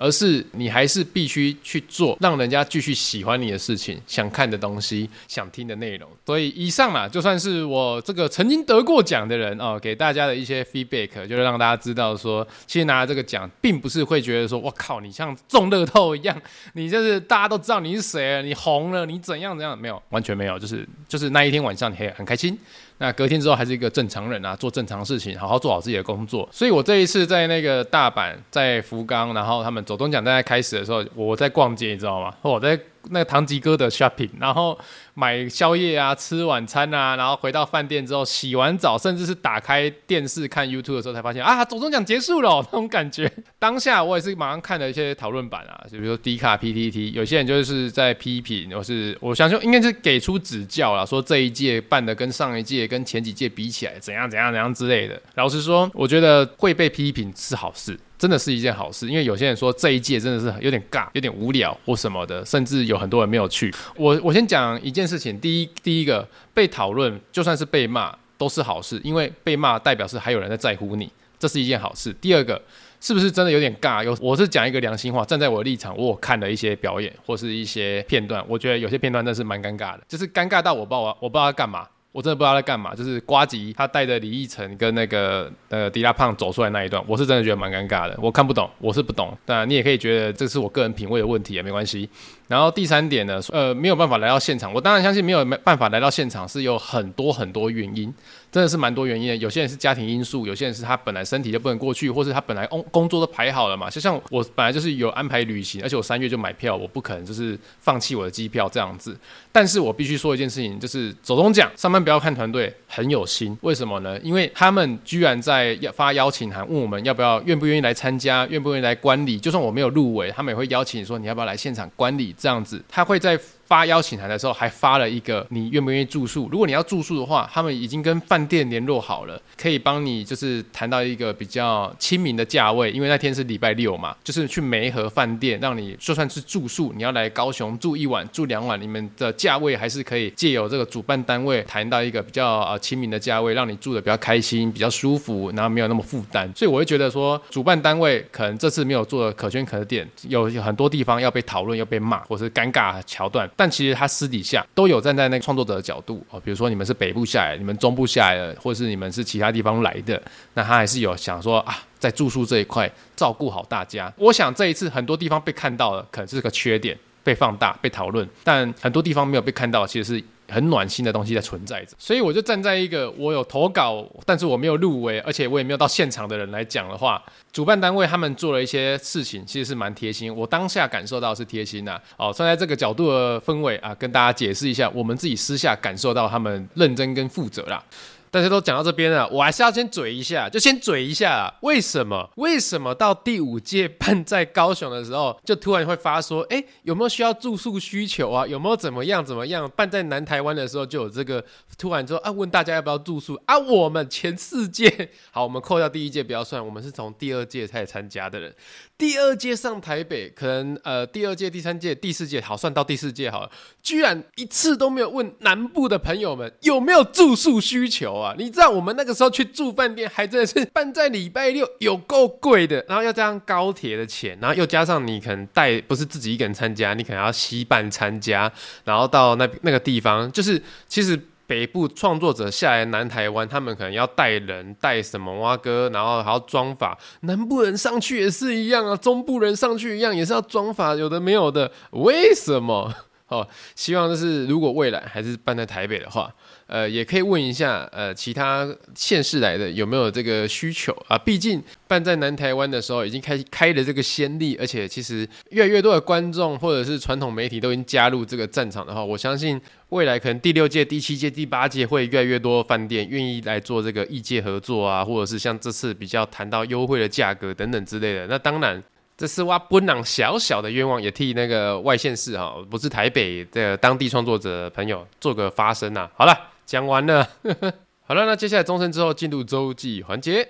[0.00, 6.08] 而是你还是必须去做，让人家继续喜欢你的事情，想看的东西，想听的内容。
[6.24, 16.40] 所以以上嘛，就算是我这个曾经得过奖的人哦，给大家的一些 feedback，就是让大家知道说，其实拿了这个奖，并不是会觉得说，我靠，你像中乐透一样，
[16.72, 22.58] 你就是大家都知道你是谁，你红了，你怎样怎样，没有，完全没有，就是就是那一天晚上你很很开心。
[23.00, 26.48] 那隔天之后还是一个正常人啊，做正常事情，好好做好自己的工作。
[26.52, 32.32] 所以我这一次在那个大阪，在福冈，然后他们走东讲在开始的时候，我在逛街，你知道吗？
[32.42, 32.78] 我在。
[33.04, 34.78] 那个唐吉诃德 shopping，然后
[35.14, 43.31] 买宵夜啊，吃晚餐啊，然后回到饭店之后洗完澡，甚至是打开电视看 YouTube 的时候，才发现啊，总中奖结束了，那种感觉。
[43.59, 55.20] 当下我也是马上看了一些讨论版啊，就比如说 D 卡 PTT，有些人就是在批评，或是我相信应该是给出指教啦，说这一届办的跟上一届跟前几届比起来，怎样怎样怎样之类的。
[55.35, 57.99] 老实说，我觉得会被批评是好事。
[58.20, 63.75] 真的是一件好事，因为有些人说这一届真的是有点尬，有点无聊或什么的，甚至有很多人没有去。
[63.96, 72.12] 我我先讲一件件事情，第一第一个被讨论，就算是被骂都是好事，因为被骂代表是还有人在在乎你，这是一件好事。
[72.20, 72.60] 第二个，
[73.00, 74.04] 是不是真的有点尬？
[74.04, 81.88] 有，我是讲一个良心话，站在我的立场，我看了一些表演或是一些片段，我觉得有些片段真的是蛮尴尬的，就是尴尬到我不知道我，不知道他干嘛。
[82.12, 92.10] 我真的不知道他在干嘛，就是瓜吉他带着李易晨跟那个呃迪拉胖走出来那一段，我是真的觉得蛮尴尬的，我看不懂，我是不懂，当然你也可以觉得这是我个人品味的问题也没关系。
[92.50, 98.12] 然后第三点呢，呃，没有办法来到现场，我当然相信没有办法来到现场是有很多很多原因。
[98.50, 103.88] 真的是蛮多原因的，有些人是家庭因素，有些人是他本来身体就不能过去，或是他本来工工作都排好了嘛。
[103.88, 109.16] 就像我本来就是有安排旅行，而且我三月就买票，我不可能就是放弃我的机票这样子。
[109.52, 114.18] 但是我必须说一件事情，就是走钟奖上班不要看团队很有心，为什么呢？
[114.18, 119.38] 因为他们居然在发邀请函问我们要不要愿不愿意来参加，愿不愿意来观礼。
[119.38, 122.83] 就算我没有入围，他们也会邀请你说你要不要来现场观礼这样子。
[122.88, 123.38] 他会在。
[123.70, 126.48] 发邀请函的时候，还发了一个你愿不愿意住宿。
[126.50, 132.90] 如果你要住宿的话，他们已经跟饭店联络好了，可以帮你就是谈到一个比较亲民的价位。
[132.90, 146.52] 因为那天是礼拜六嘛，就是去梅河饭店，让你就算是住宿，你要来高雄住一晚、住两晚，你们的价位还是可以借由这个主办单位谈到一个比较呃亲民的价位，让你住得比较开心、比较舒服，然后没有那么负担。
[146.56, 153.48] 所以我会觉得说，主办单位可能这次没有做的可圈可点，有很多地方要被讨论、要被骂，或是尴尬桥段。
[153.61, 160.23] 但其实他私底下都有站在那个创作者的角度哦，比如说你们是北部下来，你们中部下来的，或者是你们是其他地方来的，
[160.55, 164.11] 那他还是有想说啊，在住宿这一块照顾好大家。
[164.16, 170.25] 我想这一次很多地方被看到了，可能是个缺点，被放大、被讨论，但很多地方没有被看到，其实是。
[170.50, 180.34] 很暖心的东西在存在着，所以我就站在一个我有投稿，但是我没有入围，而且我也没有到现场的人来讲的话，主办单位他们做了一些事情，其实是蛮贴心。
[180.34, 187.82] 我当下感受到是贴心的，哦，站在这个角度的氛围啊，跟大家解释一下，我们自己私下感受到他们认真跟负责啦。
[188.30, 191.52] 大家都讲到这边了，我还是要先嘴一下，就先嘴一下啊。
[191.62, 192.30] 为什么？
[192.36, 198.46] 为什么到第五届办在高雄的时候，就突然会发说，哎，有没有需要住宿需求啊？
[198.46, 199.68] 有没有怎么样怎么样？
[199.74, 201.44] 办在南台湾的时候就有这个，
[201.76, 203.58] 突然说啊，问大家要不要住宿啊？
[203.58, 208.54] 我们前四届，好，我们扣掉第一届不要算，我们是从第二届开始参加的人。
[208.96, 213.50] 第二届上台北，可能呃，第二届、第三届、第四届，好，算到第四届好了，
[213.82, 218.35] 居然一次都没有问南部的朋友们有没有住宿需求啊？
[218.38, 228.52] 你知道我们那个时候去住饭店，还真的是办在礼拜六，有够贵的，然后要加上高铁的钱，然后又加上你可能带不是自己一个人参加，你可能要携伴参加，
[228.85, 231.20] 然后到那那个地方，就是其实。
[231.50, 236.96] 北部创作者下来南台湾，他们可能要带人带什么挖哥，然后还要装法。
[237.22, 242.94] 南部人上去也是一样啊，中部人上去一样也是要装法，有的没有的，为什么？
[243.30, 246.32] 哦，希望就是如果未来还是办在台北的话。
[246.72, 248.64] 呃，也可以问一下，呃，其他
[248.94, 251.18] 县市来的有没有这个需求啊？
[251.18, 268.28] 毕竟办在南台湾的时候，已经开开了这个先例，而且其实越来越多的观众或者是传统媒体都已经加入这个战场的话，我相信未来可能第六届、第七届、第八届会越来越多饭店愿意来做这个异界合作啊，或者是像这次比较谈到优惠的价格等等之类的。
[268.28, 268.80] 那当然，
[269.20, 276.09] 这是我本人小小的愿望，也替那个外县市哈，不是台北的当地创作者朋友做个发声呐。
[276.16, 276.35] 好了。
[276.64, 277.28] 讲完了，
[278.06, 280.48] 好了，那接下来钟声之后进入周记环节。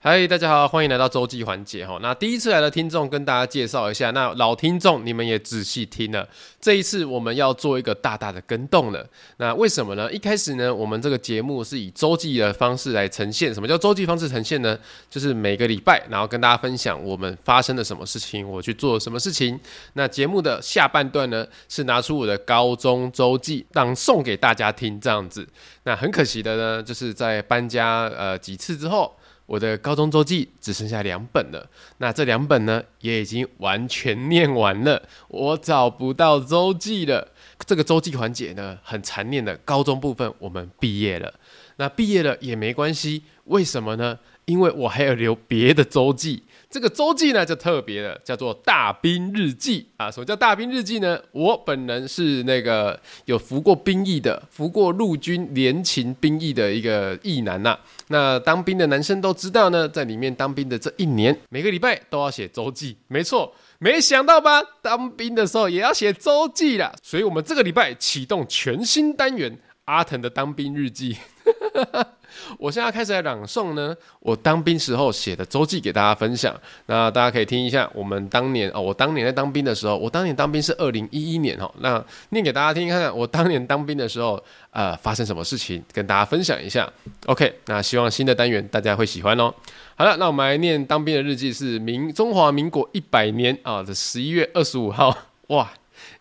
[0.00, 1.98] 嗨，大家好，欢迎来到周记环节哈。
[2.00, 6.26] 那第一次来的听众跟大家介绍一下，那老听众你们也仔细听了。
[6.60, 9.04] 这一次我们要做一个大大的更动了。
[9.38, 10.10] 那为什么呢？
[10.12, 13.52] 一开始呢，我们这个节目是以周记的方式来呈现。
[13.52, 14.78] 什么叫周记方式呈现呢？
[15.10, 19.58] 就是每个礼拜，然后跟大家分享我们发生了什么事情，我去做了什么事情。
[19.94, 25.44] 那节目的下半段呢，是拿出我的高中周记，当送给大家听这样子。
[25.82, 29.12] 那很可惜的呢，就是在搬家呃几次之后。
[29.48, 37.26] 我的高中周记只剩下两本了，那这两本呢，也已经完全念完了，我找不到周记了。
[37.66, 41.32] 这个周记环节呢，很残念的，高中部分我们毕业了。
[41.76, 44.18] 那毕业了也没关系，为什么呢？
[44.44, 46.42] 因为我还要留别的周记。
[46.70, 50.10] 这个周记呢就特别的，叫做大兵日记啊。
[50.10, 51.18] 什么叫大兵日记呢？
[51.32, 57.80] 我本人是那个有服过兵役的，服过陆军联勤兵役的一个役男呐、啊。
[58.08, 62.96] 那当兵的男生都知道呢，在里面当兵的这一年，每个礼拜都要写周记。
[63.06, 64.62] 没错，没想到吧？
[64.82, 66.92] 当兵的时候也要写周记啦。
[67.02, 71.16] 所以我们这个礼拜启动全新单元——阿腾的当兵日记。
[72.58, 76.54] 我现在开始来朗诵呢，我当兵时候写的周记给大家分享。
[76.86, 81.70] 那大家可以听一下，我们当年哦，我当年在当兵的时候，我当年当兵是二零一一年哦。
[81.78, 86.90] 那念给大家听看看，我当年当兵的时候，呃，发生什么事情，跟大家分享一下。
[87.26, 89.52] OK，那希望新的单元大家会喜欢哦。
[89.96, 95.16] 好了，那我们来念当兵的日记，是民中华民国一百年啊的十一月二十五号，
[95.48, 95.72] 哇，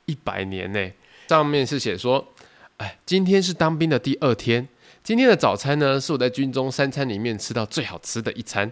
[0.06, 0.92] 一百年呢。
[1.28, 2.26] 上面是写说，
[2.78, 4.68] 哎，今天是当兵的第二天。
[5.08, 8.70] 今天的早餐呢，是我在军中三餐里面吃到最好吃的一餐。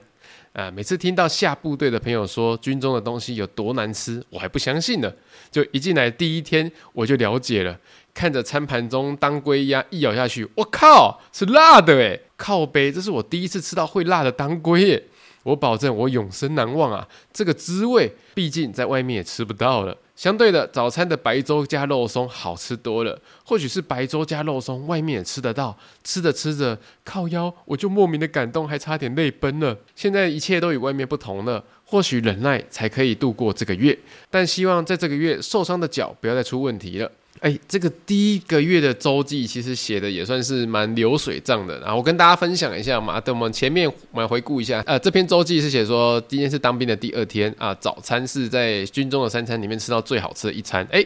[0.51, 5.09] 啊、每次听到下部队的朋友说军中的东西有多难吃，我还不相信呢。
[5.49, 7.79] 就一进来第一天，我就了解了。
[8.13, 12.21] 看着餐盘中当归鸭，一咬下去，我靠，是辣的诶！
[12.35, 15.03] 靠北，这是我第一次吃到会辣的当归耶。
[15.43, 17.07] 我保证，我永生难忘啊！
[17.31, 19.97] 这个滋味，毕竟在外面也吃不到了。
[20.15, 23.19] 相对的，早餐的白粥加肉松好吃多了。
[23.43, 25.77] 或许是白粥加肉松，外面也吃得到。
[26.03, 29.77] 吃着吃着，靠腰，我就莫名的感动，还差点泪奔了。
[29.93, 31.63] 现在一切都与外面不同了。
[31.87, 33.95] 或许忍耐才可以度过这个月，
[34.31, 37.11] 但希望在这个月受伤的脚不要再出问题了。
[37.45, 43.21] 哎，这个第一个月的周记其实写的也算是蛮流水账的，然后我跟大家分享一下嘛。
[43.21, 50.83] 等我们前面我们回顾一下，呃，这篇周记是写说今天是当兵的第二天啊，早餐是在军中的三餐里面吃到最好吃的一餐。
[50.89, 51.05] 哎，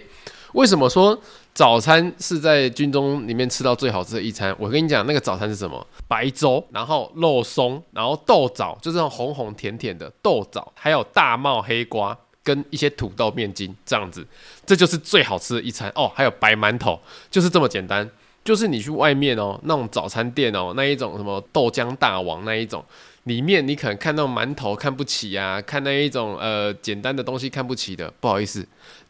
[0.54, 1.22] 为什么说
[1.54, 4.56] 早餐是在军中里面吃到最好吃的一餐？
[4.58, 5.86] 我跟你讲，那个早餐是什么？
[6.08, 12.18] 白粥，然后肉松，然后豆枣，就这种红红甜甜的豆枣，还有大茂黑瓜。
[12.50, 14.26] 跟一些土豆面筋这样子，
[14.66, 16.12] 这就是最好吃的一餐哦。
[16.16, 18.10] 还有白馒头，就是这么简单。
[18.44, 22.84] 就是你去外面哦，那种早餐店哦，那一种什么豆浆大王那一种，
[23.26, 28.66] 里面你可能看到馒头看不起呀，看那一种呃简单的东西看不起的，不好意思。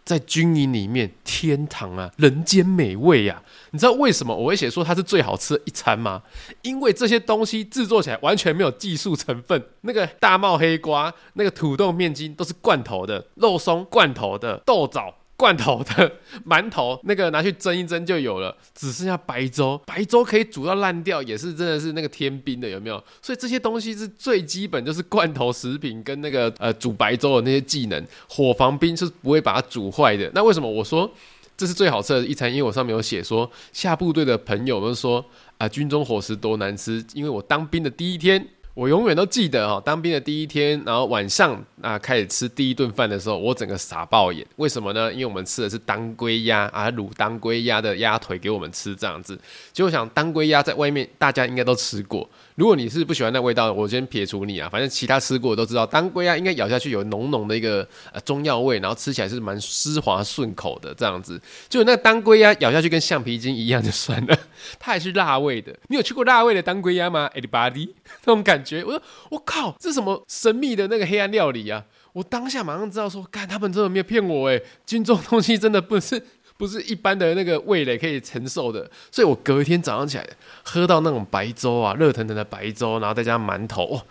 [0.09, 6.23] 在军营里面天堂啊，人间美味呀、你知道为什么我会写说它是最好吃的一餐吗？
[6.63, 15.13] 因为这些东西制作起来完全没有技术成分，那个大帽黑瓜、那个土豆面筋都是罐头的，肉松罐头的，豆枣。
[15.39, 16.11] 罐头的
[16.45, 23.01] 馒头，那个拿去蒸一蒸就有了，只剩下白粥，白粥可以煮到烂掉，也是真的是那个天兵的，有没有？
[23.21, 30.29] 所以这些东西是最基本，就是罐头食品跟那个呃煮白粥的那些技能，火防兵是不会把它煮坏的。
[30.35, 31.09] 那为什么我说
[31.55, 32.51] 这是最好吃的一餐？
[32.51, 35.21] 因为我上面有写说，下部队的朋友们说
[35.51, 38.45] 啊、呃，军中伙食多难吃，因为我当兵的第一天。
[38.79, 44.47] 我永远都记得哈，当兵的第一天，然后晚上啊开始吃第一顿饭的时候，我整个傻爆眼。
[44.55, 45.11] 为什么呢？
[45.11, 49.37] 因为我们吃的是当归鸭啊，卤当归鸭的鸭腿给我们吃这样子。
[49.73, 52.29] 就我想当归鸭在外面大家应该都吃过。
[52.59, 54.67] 如果你是不喜欢那味道，我先撇除你啊。
[54.67, 61.41] 反正其他吃过都知道，当归鸭应该咬下去有浓浓的一个呃中药味，然后吃起来是蛮丝滑顺口的这样子。
[61.69, 64.37] 就那当归鸭咬下去跟橡皮筋一样就算了，
[64.77, 65.73] 它还是辣味的。
[65.87, 67.91] 你有吃过辣味的当归鸭吗？Anybody？
[68.27, 71.85] 那种感觉，我说我靠，这什么神秘的那个黑暗料理啊？
[72.11, 76.21] 我当下马上知道说，干他们真的没有骗我诶，军中东西真的不是。
[76.59, 80.27] 不是一般的那个味蕾可以承受的，所以我隔一天早上起来
[80.61, 84.01] 喝到那种白粥啊，热腾腾的白粥，然后再加馒头，哇，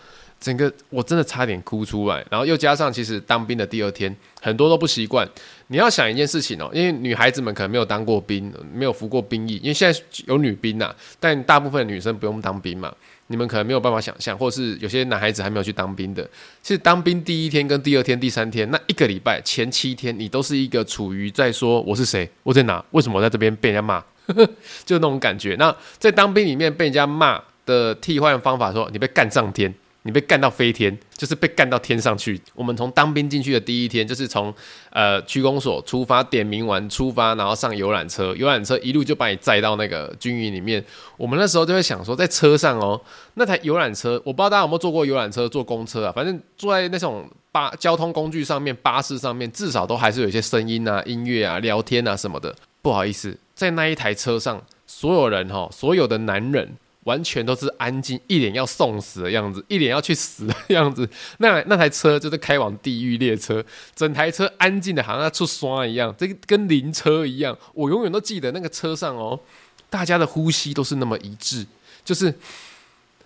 [0.40, 2.24] 整个我真的差点哭出来。
[2.30, 5.28] 然后又加上，其实当兵的第二天，很多都不习惯。
[5.66, 12.90] 你要想一件事情哦，因为女孩子们可能没有当过兵，没有服过兵役，因为现在有女兵呐，但大部分女生不用当兵嘛。
[13.28, 16.22] 你们可能没有办法想象，或是有些男孩子还没有去当兵的。
[16.62, 24.02] 其实当兵第一天、跟第二天、第三天，那一个礼拜前七天，你都是一个处于在说我是谁，我在哪，为什么我在这边被人家骂，
[24.84, 25.54] 就那种感觉。
[25.58, 29.72] 那在当兵里面被人家骂的替换方法说，说你被干上天。
[30.08, 32.40] 你被干到飞天，就是被干到天上去。
[32.54, 34.52] 我们从当兵进去的第一天，就是从
[34.88, 40.82] 呃区公所出发，点名完出发，然后上游览车，游览车一路就把你载到那个军营里面。
[41.18, 42.98] 我们那时候就会想说，在车上哦，
[43.34, 52.56] 那台游览车，我不知道大家有没有坐过游览车、坐公车啊，反正坐在那种巴交通工具上面、巴士上面，至少都还是有一些声音啊、音乐啊、聊天啊什么的。
[52.80, 56.74] 不好意思，在那一台车上，所有人哈，所有的男人。
[57.08, 61.08] 完全都是安静，一脸要送死的样子，一脸要去死的样子。
[61.40, 63.64] 那那台车就是开往地狱列车，
[63.96, 67.56] 整台车安静的，好像要出刷一样，这个跟灵车一样。
[67.72, 69.40] 我永远都记得那个车上哦，
[69.88, 71.66] 大家的呼吸都是那么一致，
[72.04, 72.34] 就是，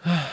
[0.05, 0.31] 唉，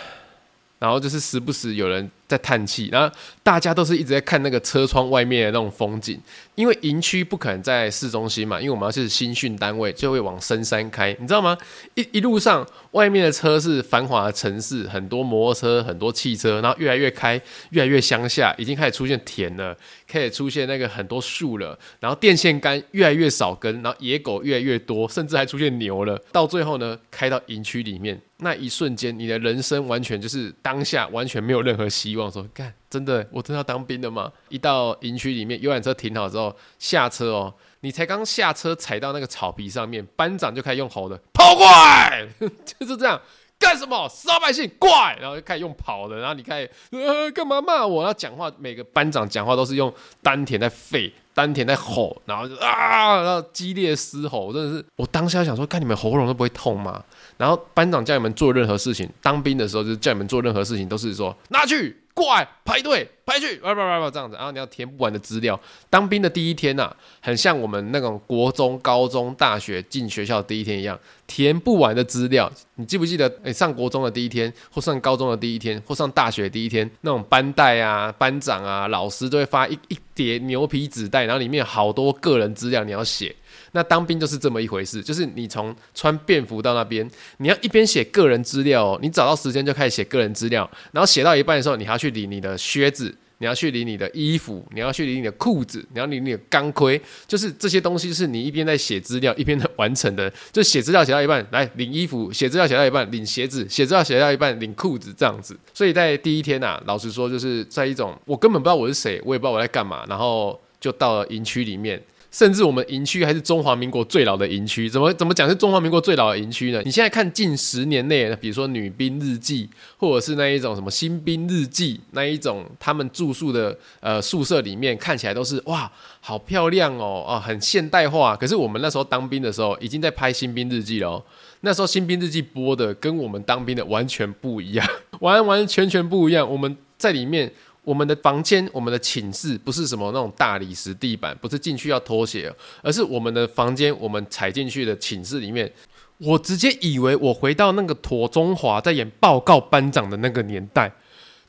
[0.77, 2.12] 然后就是时不时有人。
[2.29, 6.21] 在叹气，然后大家都是一直在看那个车窗外面的那种风景，
[6.53, 11.57] 因为营区不可能在市中心嘛，因为我们要是新训单位，就会往深山开，你知道吗？
[11.95, 19.75] 一一路上外面的车是繁华的城市，很多摩托车，很多汽车，然后越来越开，越来越乡下，已经开始出现田了，
[20.07, 26.21] 开始出现那个很多树了，然后电线杆越来越少根，然后野狗越来越多，甚至还出现牛了。
[26.31, 32.32] 到最后呢，开到营区里面，那一瞬间，你的人生完全就是当下完全没有任何希望。
[32.32, 34.32] 说干，真的，我真的要当兵的吗？
[34.47, 43.19] 一到营区里面，游览车停好之后下车哦，你才刚下车踩到那个草皮上面，班长就开始用吼的跑过来， 就是这样
[43.58, 44.08] 干什么？
[44.08, 45.17] 死老百姓，过来！
[45.19, 48.02] 然后就开始用跑的，然后你开始呃干嘛骂我？
[48.04, 57.04] 然后讲话，每个班长讲话都是用丹田在吠，丹田在吼，然后就啊，然后激烈嘶吼，真的是我当下想说，看你们喉咙都不会痛吗？
[57.39, 61.95] 然后班长叫你们做任何事情，当兵的时候就是叫你们做任何事情，都是说拿去。
[62.12, 65.58] 过来排队排去，叭叭叭叭这样子，然后你要填不完的资料。
[65.89, 72.52] 当兵的第一天呐、啊，很像我们那种国中、高中、大学进学校的第一天一样，填不完的资料。
[72.75, 73.32] 你记不记得？
[73.43, 83.34] 诶，上国中的第一天，或上高中的第一天，或上大学的第一天，那种班代啊、班长啊、老师都会发一一叠牛皮纸袋，然后里面有好多个人资料你要写。
[83.71, 100.32] 那当兵就是这么一回事，就是你从穿便服到那边，你要一边写个人资料哦，你找到时间就开始写个人资料，然后写到一半的时候，你还要去理你的靴子，你要去理你的衣服，你要去理你的裤子，你要理你的钢盔，就是这些东西是你一边在写资料一边在完成的。
[100.51, 105.58] 就写资料写到一半来领衣服，写资料写到一半领鞋子，写资料写到一半领裤子这样子。
[105.73, 112.01] 所以在第一天啊，老实说就是在一种我根本不知道我是谁，我也不知道我在干嘛，然后就到了营区里面。
[112.31, 116.79] 甚至我们营区还是中华民国最老的营区，怎么怎么讲是中华民国最老的营区呢？
[116.85, 128.35] 你现在看近十年内，比如说女兵日记，或者是那一种什么新兵日记，那一种他们住宿的呃宿舍里面看起来都是哇，好漂亮哦，啊，很现代化。
[128.35, 131.23] 可是我们那时候当兵的时候，已经在拍新兵日记了哦。
[131.61, 134.87] 那时候新兵日记播的跟我们当兵的完全不一样，
[135.21, 136.49] 完完全全不一样。
[136.49, 137.51] 我们在里面。
[137.89, 145.73] 我们的房间、我们的寝室不是什么那种大理石地板，不是进去要脱鞋，而是我们的房间，我们踩进去的寝室里面，
[146.19, 150.94] 我直接以为我回到那个陀中华在演报告班长的那个年代，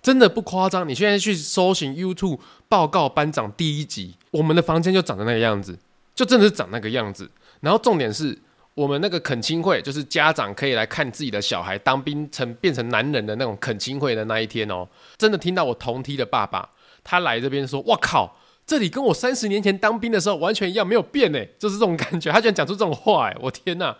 [0.01, 0.89] 真的不夸张。
[0.89, 2.39] 你现在去搜寻 YouTube
[2.71, 5.79] 报告班长第一集，我们的房间就长得那个样子，
[6.15, 7.31] 就真的是长那个样子。
[7.61, 8.39] 然后重点是。
[8.81, 16.67] 我们那个恳亲会，就是家长可以来看自己的小孩当兵成变成男人的那种恳亲会的那一天哦，真的听到我同梯的爸爸
[17.05, 23.95] 他来这边说：“我靠，这里跟我三十年前当兵的时候完全一样，没有变哎，就是这种感觉。”他居然讲出这种话哎，我天哪，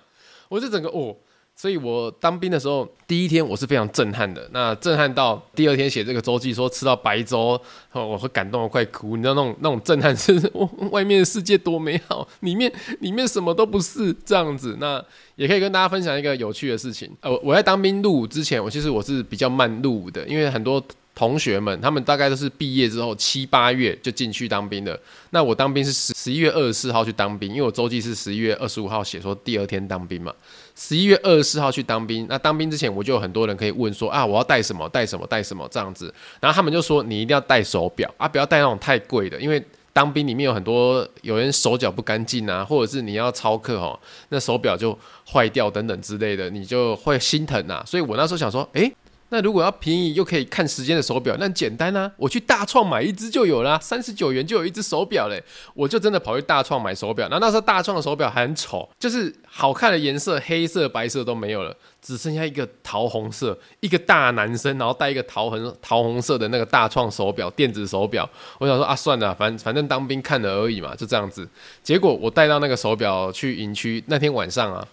[0.49, 1.15] 我就整个哦。
[1.61, 4.49] 所以我当兵的时候，第一天我是非常震撼的。
[4.51, 7.61] 那震撼到第二天写这个周记，说吃到白粥，
[7.93, 9.15] 我会感动的快哭。
[9.15, 10.41] 你知道那种那种震撼是，
[10.91, 14.79] 外面的世界多美好，里面 里面什么都不是这样子。
[14.81, 15.05] 那
[15.37, 17.15] 也可以跟大家分享一个有趣的事情。
[17.21, 20.83] 呃，我在当兵入伍之前，我其实我是比较慢入伍的，因为很多。
[21.15, 24.99] 同学们，他们大概都是毕业之后七八月就进去当兵的。
[25.31, 30.33] 那我当兵是十十一月二十四号去当兵，因为我周记是十一月二十五号写说第二天当兵嘛。
[30.75, 36.13] 十一月二十四号去当兵，那当兵之前我就有很多人可以问说啊，我要带什么带什么带什么这样子。
[36.41, 43.99] 然后他们就说你一定要带手表啊，不要带那种太贵的，因为当兵里面有很多有人手脚不干净啊，或者是你要操课哦，
[44.31, 44.99] 那手表就
[45.31, 47.83] 坏掉等等之类的，你就会心疼啊。
[47.87, 48.91] 所以我那时候想说，诶。
[49.31, 57.29] 那如果要便宜又可以看时间的手表，那简单啊，我去大创买一只就有啦，三十九元就有一只手表嘞，我就真的跑去大创买手表。
[57.31, 68.29] 那那时候大创的手表还很丑，就是好看的颜色黑色、白色都没有了，只剩下一个桃红色，一个大男生，然后戴一个桃红桃红色的那个大创手表，电子手表。
[68.59, 71.49] 我想说啊，算了，反反正当兵看了而已嘛，就这样子。
[71.85, 74.85] 结果我带到那个手表去营区，那天晚上啊。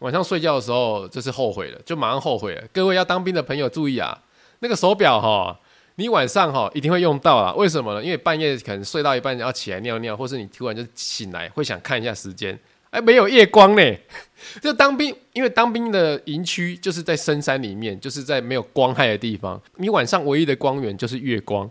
[0.00, 2.62] 晚上睡觉的时候就是后悔了，就马上后悔了。
[2.72, 4.18] 各位要当兵的朋友注意啊，
[4.58, 5.58] 那个手表哈，
[5.96, 7.54] 你晚上哈一定会用到啊。
[7.54, 8.02] 为什么呢？
[8.02, 12.58] 因为半夜可能睡到一半要起来尿尿，或是你突然就醒来会想看一下时间，
[12.90, 13.82] 哎，没有夜光呢。
[14.62, 21.70] 就当兵，因为当兵的营区就是在深山里面，就是在没有光害的地方，你晚上唯一的光源就是月光。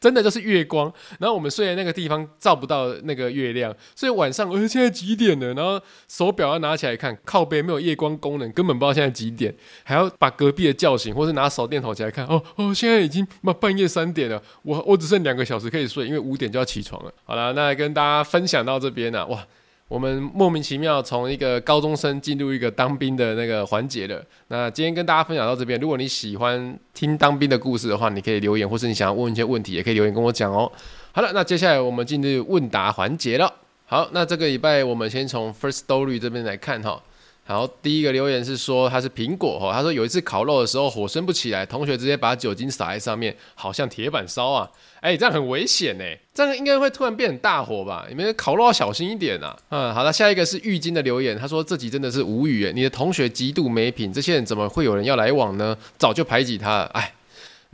[0.00, 5.54] 真的就是月光，然后我们睡的那个地方照不到那个月亮，所以晚上，呃，现在几点了？
[5.54, 12.26] 然后手表要拿起来看，靠背没有夜光功能，根本不知道现在几点，还要把隔壁的叫醒，或是拿手电筒起来看。
[12.26, 17.12] 哦哦，现在已经嘛半夜三点了，我我只剩两个小时可以睡，因为五点就要起床了。
[17.24, 19.46] 好了，那跟大家分享到这边了，哇。
[19.88, 24.20] 我们莫名其妙从一个高中生进入一个当兵的那个环节了。
[24.48, 30.70] 那今天跟大家分享到这边，如果你喜欢听当兵的故事的话，你可以留言，或是你想要问一些问题，也可以留言跟我讲哦。
[31.12, 33.52] 好了，那接下来我们进入问答环节了。
[33.84, 37.00] 好，那这个礼拜我们先从 First Story 这边来看哈。
[37.46, 44.68] 然后，第一个留言是说他是苹果哈，他说有一次烤肉的时候火升不起来，同学直接把酒精洒在上面，好像铁板烧啊。
[45.00, 48.06] 哎、这样很危险呢，这样应该会突然变很大火吧？
[48.08, 49.56] 你们烤肉要小心一点啊。
[49.68, 55.76] 嗯，好了，下一个是浴巾的留言，他说这集真的是无语，你的同学极度没品，这些人怎么会有人要来往呢？
[55.96, 57.12] 早就排挤他了，哎。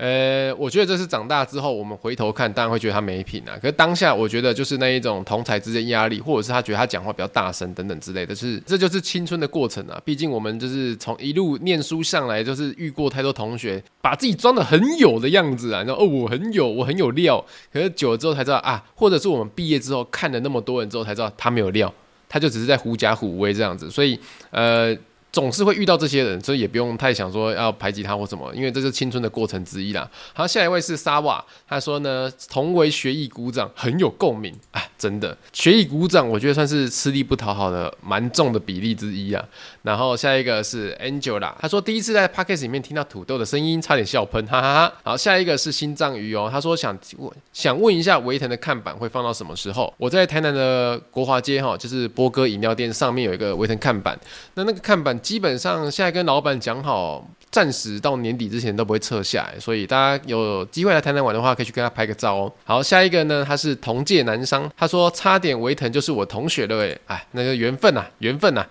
[0.05, 3.55] 呃，我觉得这是长大之后我们回头看，当然会觉得他没品啊。
[3.63, 10.03] 可是当下，我觉得就是那一种同才之间压力，或者是他觉得他讲话比较大声等等之类的，是这就是青春的过程啊。
[10.05, 17.45] 毕竟我们就是从一路念书上来，就是遇过太多同学把自己装得很有的样子啊，然后哦，我很有，我很有料。
[17.73, 21.95] 可是久了之后才知道啊，或者是我们毕业之后看了那么多人之后才知道他没有料，
[22.29, 23.89] 他就只是在狐假虎威这样子。
[23.89, 24.19] 所以
[24.51, 24.99] 呃。
[25.33, 30.09] 总是会遇到这些人，所以也不用太想说要排挤他或什么，因为这是青春的过程之一啦。
[30.35, 39.45] 好，下一位是沙瓦，他说呢，同为学艺鼓掌，很有共鸣哎，真的，学艺鼓掌，我觉得算是吃力不讨好的蛮重的比例之一啊。
[39.83, 44.95] 然后下一个是 Angela，他说第一次在 Podcast 里面听到土豆的声音，差点笑喷，哈哈哈。
[45.03, 49.93] 好，下一个是心脏鱼哦，他说想问想问一下维腾的看板会放到什么时候？
[49.97, 54.17] 我在台南的国华街哈，就是波哥饮料店上面有一个维腾看板，
[54.55, 55.19] 那那个看板。
[55.21, 62.53] 基本上现在跟老板讲好，暂时到年底之前都不会撤下来，所以大家有机会来台南玩的话，可以去跟他拍个照哦。
[62.65, 68.67] 好，下一个呢，他是同届男商，他说差点维腾就是我同学了，哎，那个缘分呐，缘分呐。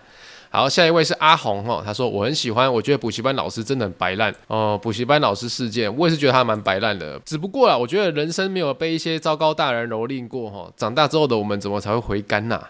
[0.52, 4.80] 好，下一位是阿红哦，他说我很喜欢，我觉得补习班老师真的很白烂哦。
[4.80, 12.62] 补习班老师事件，我也是觉得他蛮白烂的，只不过啊，我觉得人生没有被一些糟糕大人蹂躏过哈，长大之后的我们怎么才会回甘呐？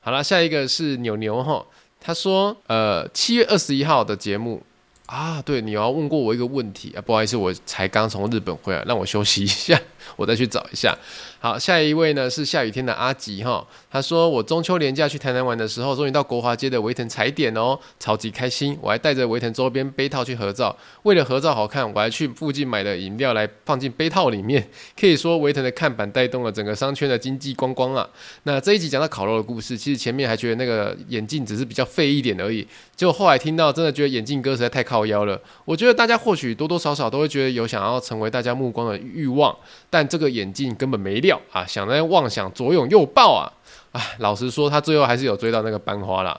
[0.00, 1.62] 好了，下一个是牛牛哈。
[2.00, 4.62] 他说：“呃，七月二十一号的节目
[5.06, 9.78] 啊，对，你要问过我一个问题啊，不好意思，我才刚从日本回来，让我休息一下。
[10.14, 10.96] 我再去找一下。
[11.40, 18.76] 好，下一位呢是下雨天的阿吉哈，他说我中秋连假去台南玩的时候，终于到国华街的维腾踩点哦，超级开心。
[18.80, 24.68] 我还带着维腾周边杯套去合照，为了合照好看，我还去附近买了饮料来放进杯套里面。
[24.98, 28.08] 可以说维腾的看板带动了整个商圈的经济观光啊。
[28.42, 35.40] 那这一集讲到烤肉的故事，其实前面还觉得那个眼镜只是比较废一点而已，结果后来听到真的觉得眼镜哥实在太靠腰了。
[35.64, 39.54] 我觉得大家或许多多少少都会觉得有想要成为大家目光的欲望，
[39.96, 41.40] 但这个眼镜根本没料。
[41.50, 43.48] 啊，想在妄想左拥右抱啊！
[43.92, 46.38] 啊，老实说，他最后还是有追到那个班花啦，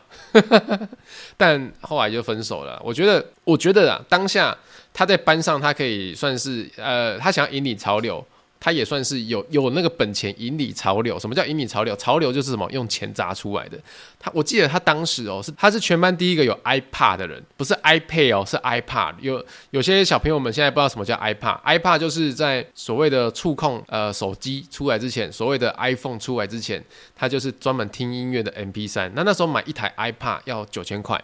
[1.35, 2.79] 但后来就分手了。
[2.85, 4.55] 我觉得，我觉得啊，当下
[4.93, 8.23] 他在班上，他可以算是呃，他想要引领潮流。
[8.59, 11.19] 他也算是有有那个本钱引领潮流。
[11.19, 11.95] 什么叫引领潮流？
[11.95, 12.69] 潮流就是什么？
[12.71, 13.77] 用钱砸出来的。
[14.19, 19.13] 他我记得他当时哦，是他是全班第一个有 iPad 的人，不是 iPad 哦，是 iPad。
[19.19, 21.61] 有有些小朋友们现在不知道什么叫 iPad。
[21.63, 26.83] iPad 就是在所谓的触控呃手机出来之前，所谓的 iPhone 出来之前，
[27.15, 29.11] 它就是专门听音乐的 MP3。
[29.13, 31.23] 那那时候买一台 iPad 要九千块。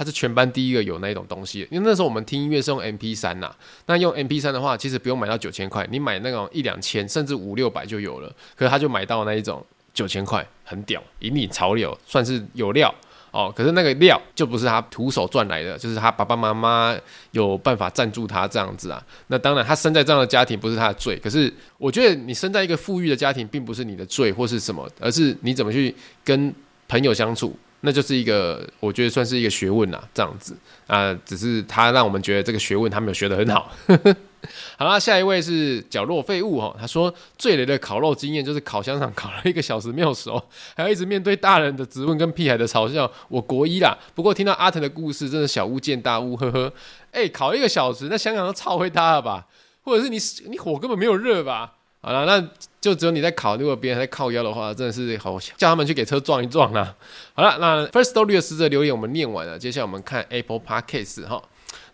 [0.00, 8.34] 他是全班第一个有那一种东西，因为那时候我们听音乐是用 MP 三呐，那用 MP 三的话，其实不用买到九千块，你买那种一两千甚至五六百就有了。
[8.56, 12.90] 可是他就买到那一种九千块，很屌，引领潮流，算是有料
[13.30, 13.52] 哦。
[13.54, 16.96] 可是那个料就不是他徒手赚来的，就是他爸爸妈妈
[17.32, 19.04] 有办法赞助他这样子啊。
[19.26, 21.18] 那当然，他生在这样的家庭不是他的罪。
[21.18, 25.94] 可是我觉得你生在一个富裕的家庭，并不是你的罪或是什么，而是你怎么去
[26.24, 26.50] 跟
[26.88, 27.54] 朋友相处。
[27.80, 30.56] 那就是一个，我觉得算是一个学问啦，这样子
[30.86, 33.70] 啊，只是他让我们觉得这个学问他没有学得很好。
[34.78, 40.42] 好啦，下一位是角落废物哈，他说最雷的烤肉经验就是烤香肠烤了一个小时没有熟，
[40.74, 43.10] 还要一直面对大人的质问跟屁孩的嘲笑。
[43.28, 46.72] 我国一啦，不过听到阿腾的故事，真的小巫见大巫，呵呵。
[47.12, 49.46] 哎、烤一个小时，那香肠都超会搭了吧？
[49.82, 50.18] 或者是你
[50.50, 51.74] 你火根本没有热吧？
[52.02, 52.48] 好了，那
[52.80, 53.58] 就只有你在考。
[53.58, 56.94] 如果别人在靠腰的话，真的是好叫他们去给车撞一撞啦。
[57.34, 61.42] 好了，那 First Story 的十则留言我们念完了，接下来我们看 Apple Podcast 哈。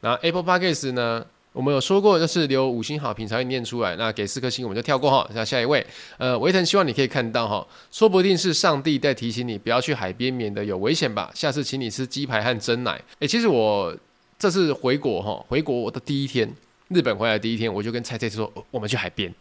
[0.02, 3.96] 那 Apple Podcast 呢，我们有说过就是留五星好评才会念出来。
[3.96, 5.28] 那给四颗星我们就跳过哈。
[5.34, 5.84] 那下一位，
[6.18, 11.32] 呃，维腾希望你可以看到哈，说不定是上帝在提醒你不要去海边，免得有危险吧。
[11.34, 12.92] 下次请你吃鸡排和珍奶。
[12.92, 13.92] 哎、欸，其实我
[14.38, 16.48] 这次回国哈，回国我的第一天，
[16.90, 19.34] 日本回来的第一天，我就跟蔡蔡说，我们去海边。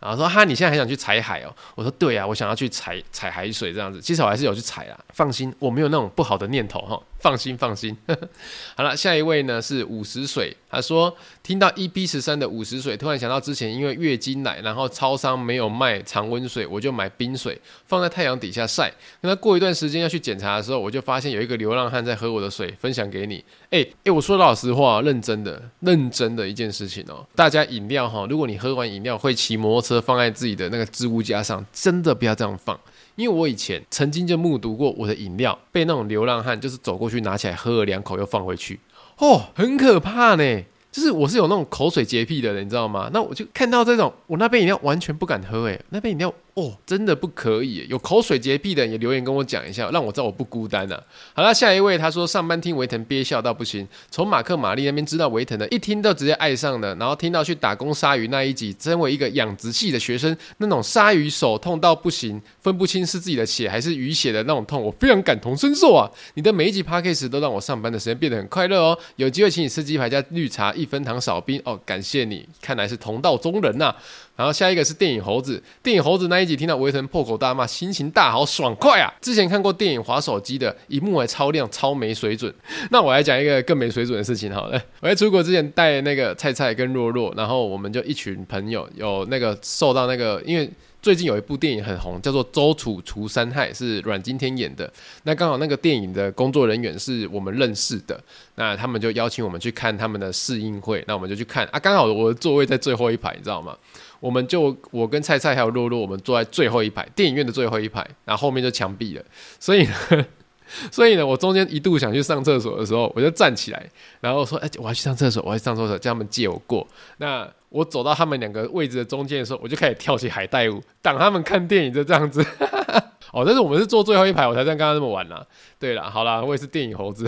[0.00, 1.54] 然后说哈，你现在还想去踩海哦？
[1.74, 4.00] 我说对啊，我想要去踩踩海水这样子。
[4.00, 7.00] 其实我还是有去踩啦，放心，我没有那种不好的念头哈。
[7.20, 7.96] 放心，放心。
[8.74, 18.92] 好了，下一位呢是五十水，他说听到 EP 十三的五十水，突然想到之前因为月经来，然后超商没有卖常温水，我就买冰水放在太阳底下晒。
[19.20, 23.36] 那过一段时间要去检查的时候，我就发现有一个流浪汉在喝我的水，分享给你。
[23.64, 27.26] 哎、欸、哎、我说老实话，认真的，认真的一件事情哦。
[27.36, 32.78] 大家饮料哈，如果你喝完饮料会骑摩托车放在自己的那个置物架上，真的不要这样放。
[33.20, 38.80] 因为我以前曾经就目睹过我的饮料被那种流浪汉就是走过去拿起来喝了两口又放回去，
[39.18, 40.62] 哦，很可怕呢。
[40.90, 43.10] 就是我是有那种口水洁癖的人，你知道吗？
[43.12, 46.34] 那我就看到这种，我那杯饮料完全不敢喝，诶，那杯饮料。
[46.54, 47.86] 哦，真的不可以！
[47.88, 51.00] 有口水洁癖的也留言跟我讲一下，让我知道我不孤单呐、
[51.32, 66.10] 好了，下一位他说上班听维腾憋笑到不行，从马克玛丽那边知道维腾的，一听到直接爱上了，然后听到去打工鲨鱼那一集，身为一个养殖系的学生，那种鲨鱼手痛到不行，分不清是自己的血还是鱼血的那种痛，我非常感同身受啊！
[66.34, 68.98] 你的每一集 Podcast 都让我上班的时间变得很快乐哦。
[69.16, 73.96] 有机会请你吃鸡排加绿茶一分糖少冰哦，感谢你，看来是同道中人呐、啊。
[74.40, 79.12] 然后下一个是电影猴子，电影猴子那一集听到维腾破口大骂，心情大好，爽快啊！
[79.20, 82.50] 之前看过电影滑手机的，一幕还超亮，超没水准。
[82.90, 84.82] 那我来讲一个更没水准的事情好了。
[85.00, 90.70] 我在出国之前带那个菜菜跟若若，然后我们就一群朋友有那个受到那个，因为
[91.02, 94.90] 最近有一部电影很红，叫做《周楚除三害》，是阮经天演的。
[95.24, 98.18] 那刚好那个电影的工作人员是我们认识的，
[98.54, 101.78] 那他们就邀请我们去看他们的试映会，那我们就去看啊。
[101.78, 103.76] 刚好我的座位在最后一排，你知道吗？
[104.20, 109.24] 我们就我跟菜菜还有洛洛，我们坐在最后一排，电影院的最后一排，然后后面就墙壁了。
[109.58, 110.26] 所以呢，
[110.92, 113.90] 所以呢，我中间一度想去上厕所的时候，我就站起来，
[114.20, 116.86] 然后说：“哎，我要去上厕所，我要去上厕所，叫他们借我过。”
[117.18, 122.44] 那我走到他们两个位置的中间的时候，我就开始跳起海带舞，挡他们看电影，就这样子。
[123.32, 125.46] 哦，但是我们是坐最后一排，我才像刚刚那么晚啦。
[125.78, 127.24] 对了，好啦，我也是电影猴子。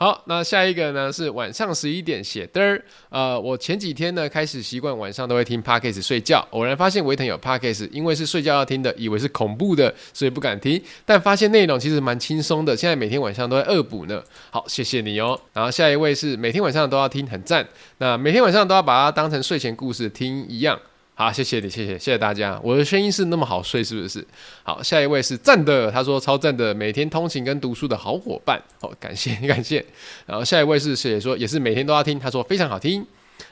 [0.00, 2.80] 好，那下一个呢是晚上十一点写的。
[3.08, 10.80] 呃，我前几天呢开始习惯晚上都会听 Podcast 睡觉，偶然发现维腾有 Podcast，因为是睡觉要听的，以为是恐怖的，所以不敢听。
[11.04, 14.22] 但发现内容其实蛮轻松的，现在每天晚上都在恶补呢。
[14.52, 15.36] 好，谢谢你哦。
[15.52, 17.66] 然后下一位是每天晚上都要听，很赞。
[17.98, 20.78] 那每天晚上都要把它当成睡前故事听一样。
[21.18, 22.60] 好，谢谢你，谢谢谢谢大家。
[22.62, 24.24] 我的声音是那么好睡，是不是？
[24.62, 28.62] 好，下一位是赞的，他说超赞的，每天通勤跟读书的好伙伴。
[28.80, 29.84] 好，感谢感谢。
[30.26, 33.04] 然后下一位是写说也是每天都要听，他说非常好听。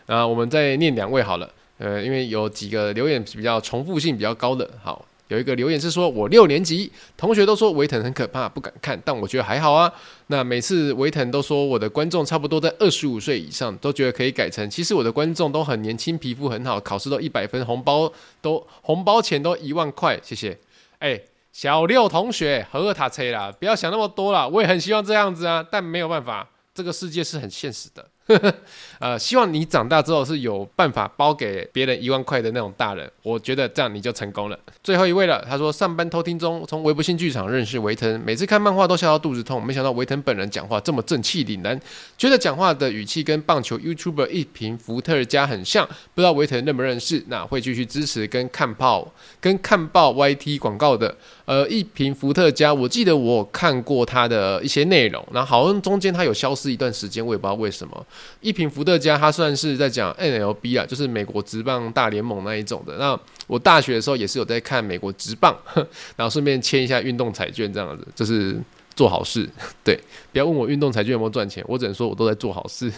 [0.07, 5.05] 啊，我们再念两位好了，呃，因为有几个留言比较重复性比较高的，好。
[5.29, 9.93] 有一个留言是说，我六年级同学都说维腾很可怕，不敢看，但我觉得还好啊。
[10.29, 20.57] 那每次维腾都说我的观众差不多在二十五岁以上，都觉得可以改成，其实我的观众都很年轻，皮肤很好，考试都一百分，红包都红包钱都一万块，谢谢。
[20.99, 21.20] 哎，
[21.53, 28.07] 小六同学，呵呵塔车啦，不要想那么多啦，我也很希望这样子啊，但没有办法，这个世界是很现实的。
[28.27, 28.55] 呵 呵
[28.99, 34.59] 呃，希望你长大之后是有办法包给别人一万块的那种大人，我觉得这样你就成功了。
[34.83, 41.79] 最后一位了，他说上班偷听中，从微博新剧场认识维腾，每次看漫画都笑到肚子痛，没想到维腾本人讲话这么正气凛然，
[42.16, 47.22] 觉得讲话的语气跟棒球 YouTuber 一瓶伏特加很像，不知道维腾认不认识？
[47.29, 49.07] 那会继续支持跟看报
[49.41, 51.14] 跟看报 YT 广告的。
[51.45, 58.07] 呃，一瓶伏特加，我记得我看过他的一些内容，然后好像中间他有消失一段时间，我也不知道为什么。
[58.41, 62.97] 一瓶伏特加，它算是在讲 N L B 啊，就是美国职棒大联盟那一种的。
[62.97, 65.57] 那我大学的时候也是有在看美国职棒，
[66.17, 68.57] 然后顺便签一下运动彩券，这样子就是
[68.95, 69.49] 做好事。
[69.85, 69.99] 对，
[70.33, 72.93] 不要问我运动彩券有没有赚钱，我只能说我都在做好事。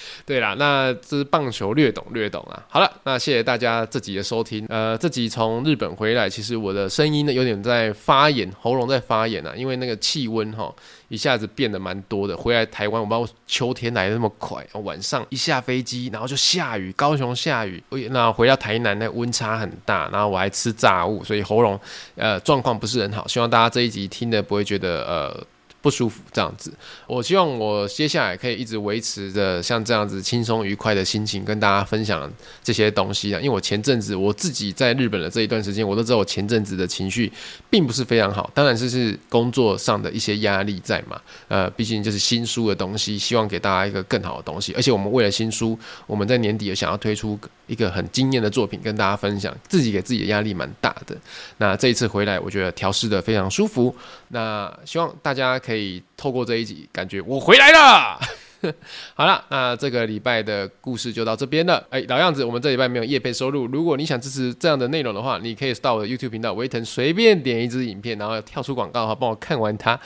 [0.26, 2.62] 对啦，那这是棒球略懂略懂啊。
[2.68, 4.66] 好了，那谢谢大家这集的收听。
[4.68, 10.74] 呃，这集从日本回来，其实我的声音呢有点在发炎，喉咙在发炎啊，因为那个气温哈
[11.08, 12.36] 一下子变得蛮多的。
[12.36, 17.82] 回来台湾，我不知道秋天来的那么快，晚上一下飞机，然后就下雨，高雄下雨。
[18.10, 21.78] 那回到台南，那温差很大，然后我还吃炸物，所以喉咙
[22.16, 23.26] 呃状况不是很好。
[23.28, 25.46] 希望大家这一集听的不会觉得呃。
[25.82, 26.72] 不舒服这样子，
[27.08, 33.40] 我希望我接下来可以一直维持着像这样子轻松愉快的心情，跟大家分享这些东西啊。
[33.40, 37.30] 因为我前阵子我自己在日本的这一段时间，我都知道我前阵子的情绪
[37.68, 41.20] 并不是非常好，当然是是工作上的一些压力在嘛。
[41.48, 44.72] 呃，毕竟就是新书的东西，希望给大家一个更好的东西。
[44.74, 45.76] 而且我们为了新书，
[46.06, 47.36] 我们在年底也想要推出
[47.72, 51.16] 一个很惊艳的作品跟大家分享，自己给自己的压力蛮大的。
[51.56, 53.94] 那这一次回来，我觉得调适得非常舒服。
[54.28, 58.20] 那希望大家可以透过这一集，感觉我回来了。
[59.14, 61.84] 好了，那这个礼拜的故事就到这边了。
[61.90, 63.66] 哎、老样子，我们这礼拜没有业配收入。
[63.66, 69.98] 如果你想支持这样的内容的话，你可以到我的 YouTube 频道维腾随便点一支影片，然后跳出广告的话，帮我看完它，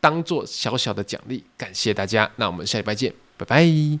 [0.00, 1.44] 当做小小的奖励。
[1.58, 3.98] 感谢大家，那我们下礼拜见，拜拜。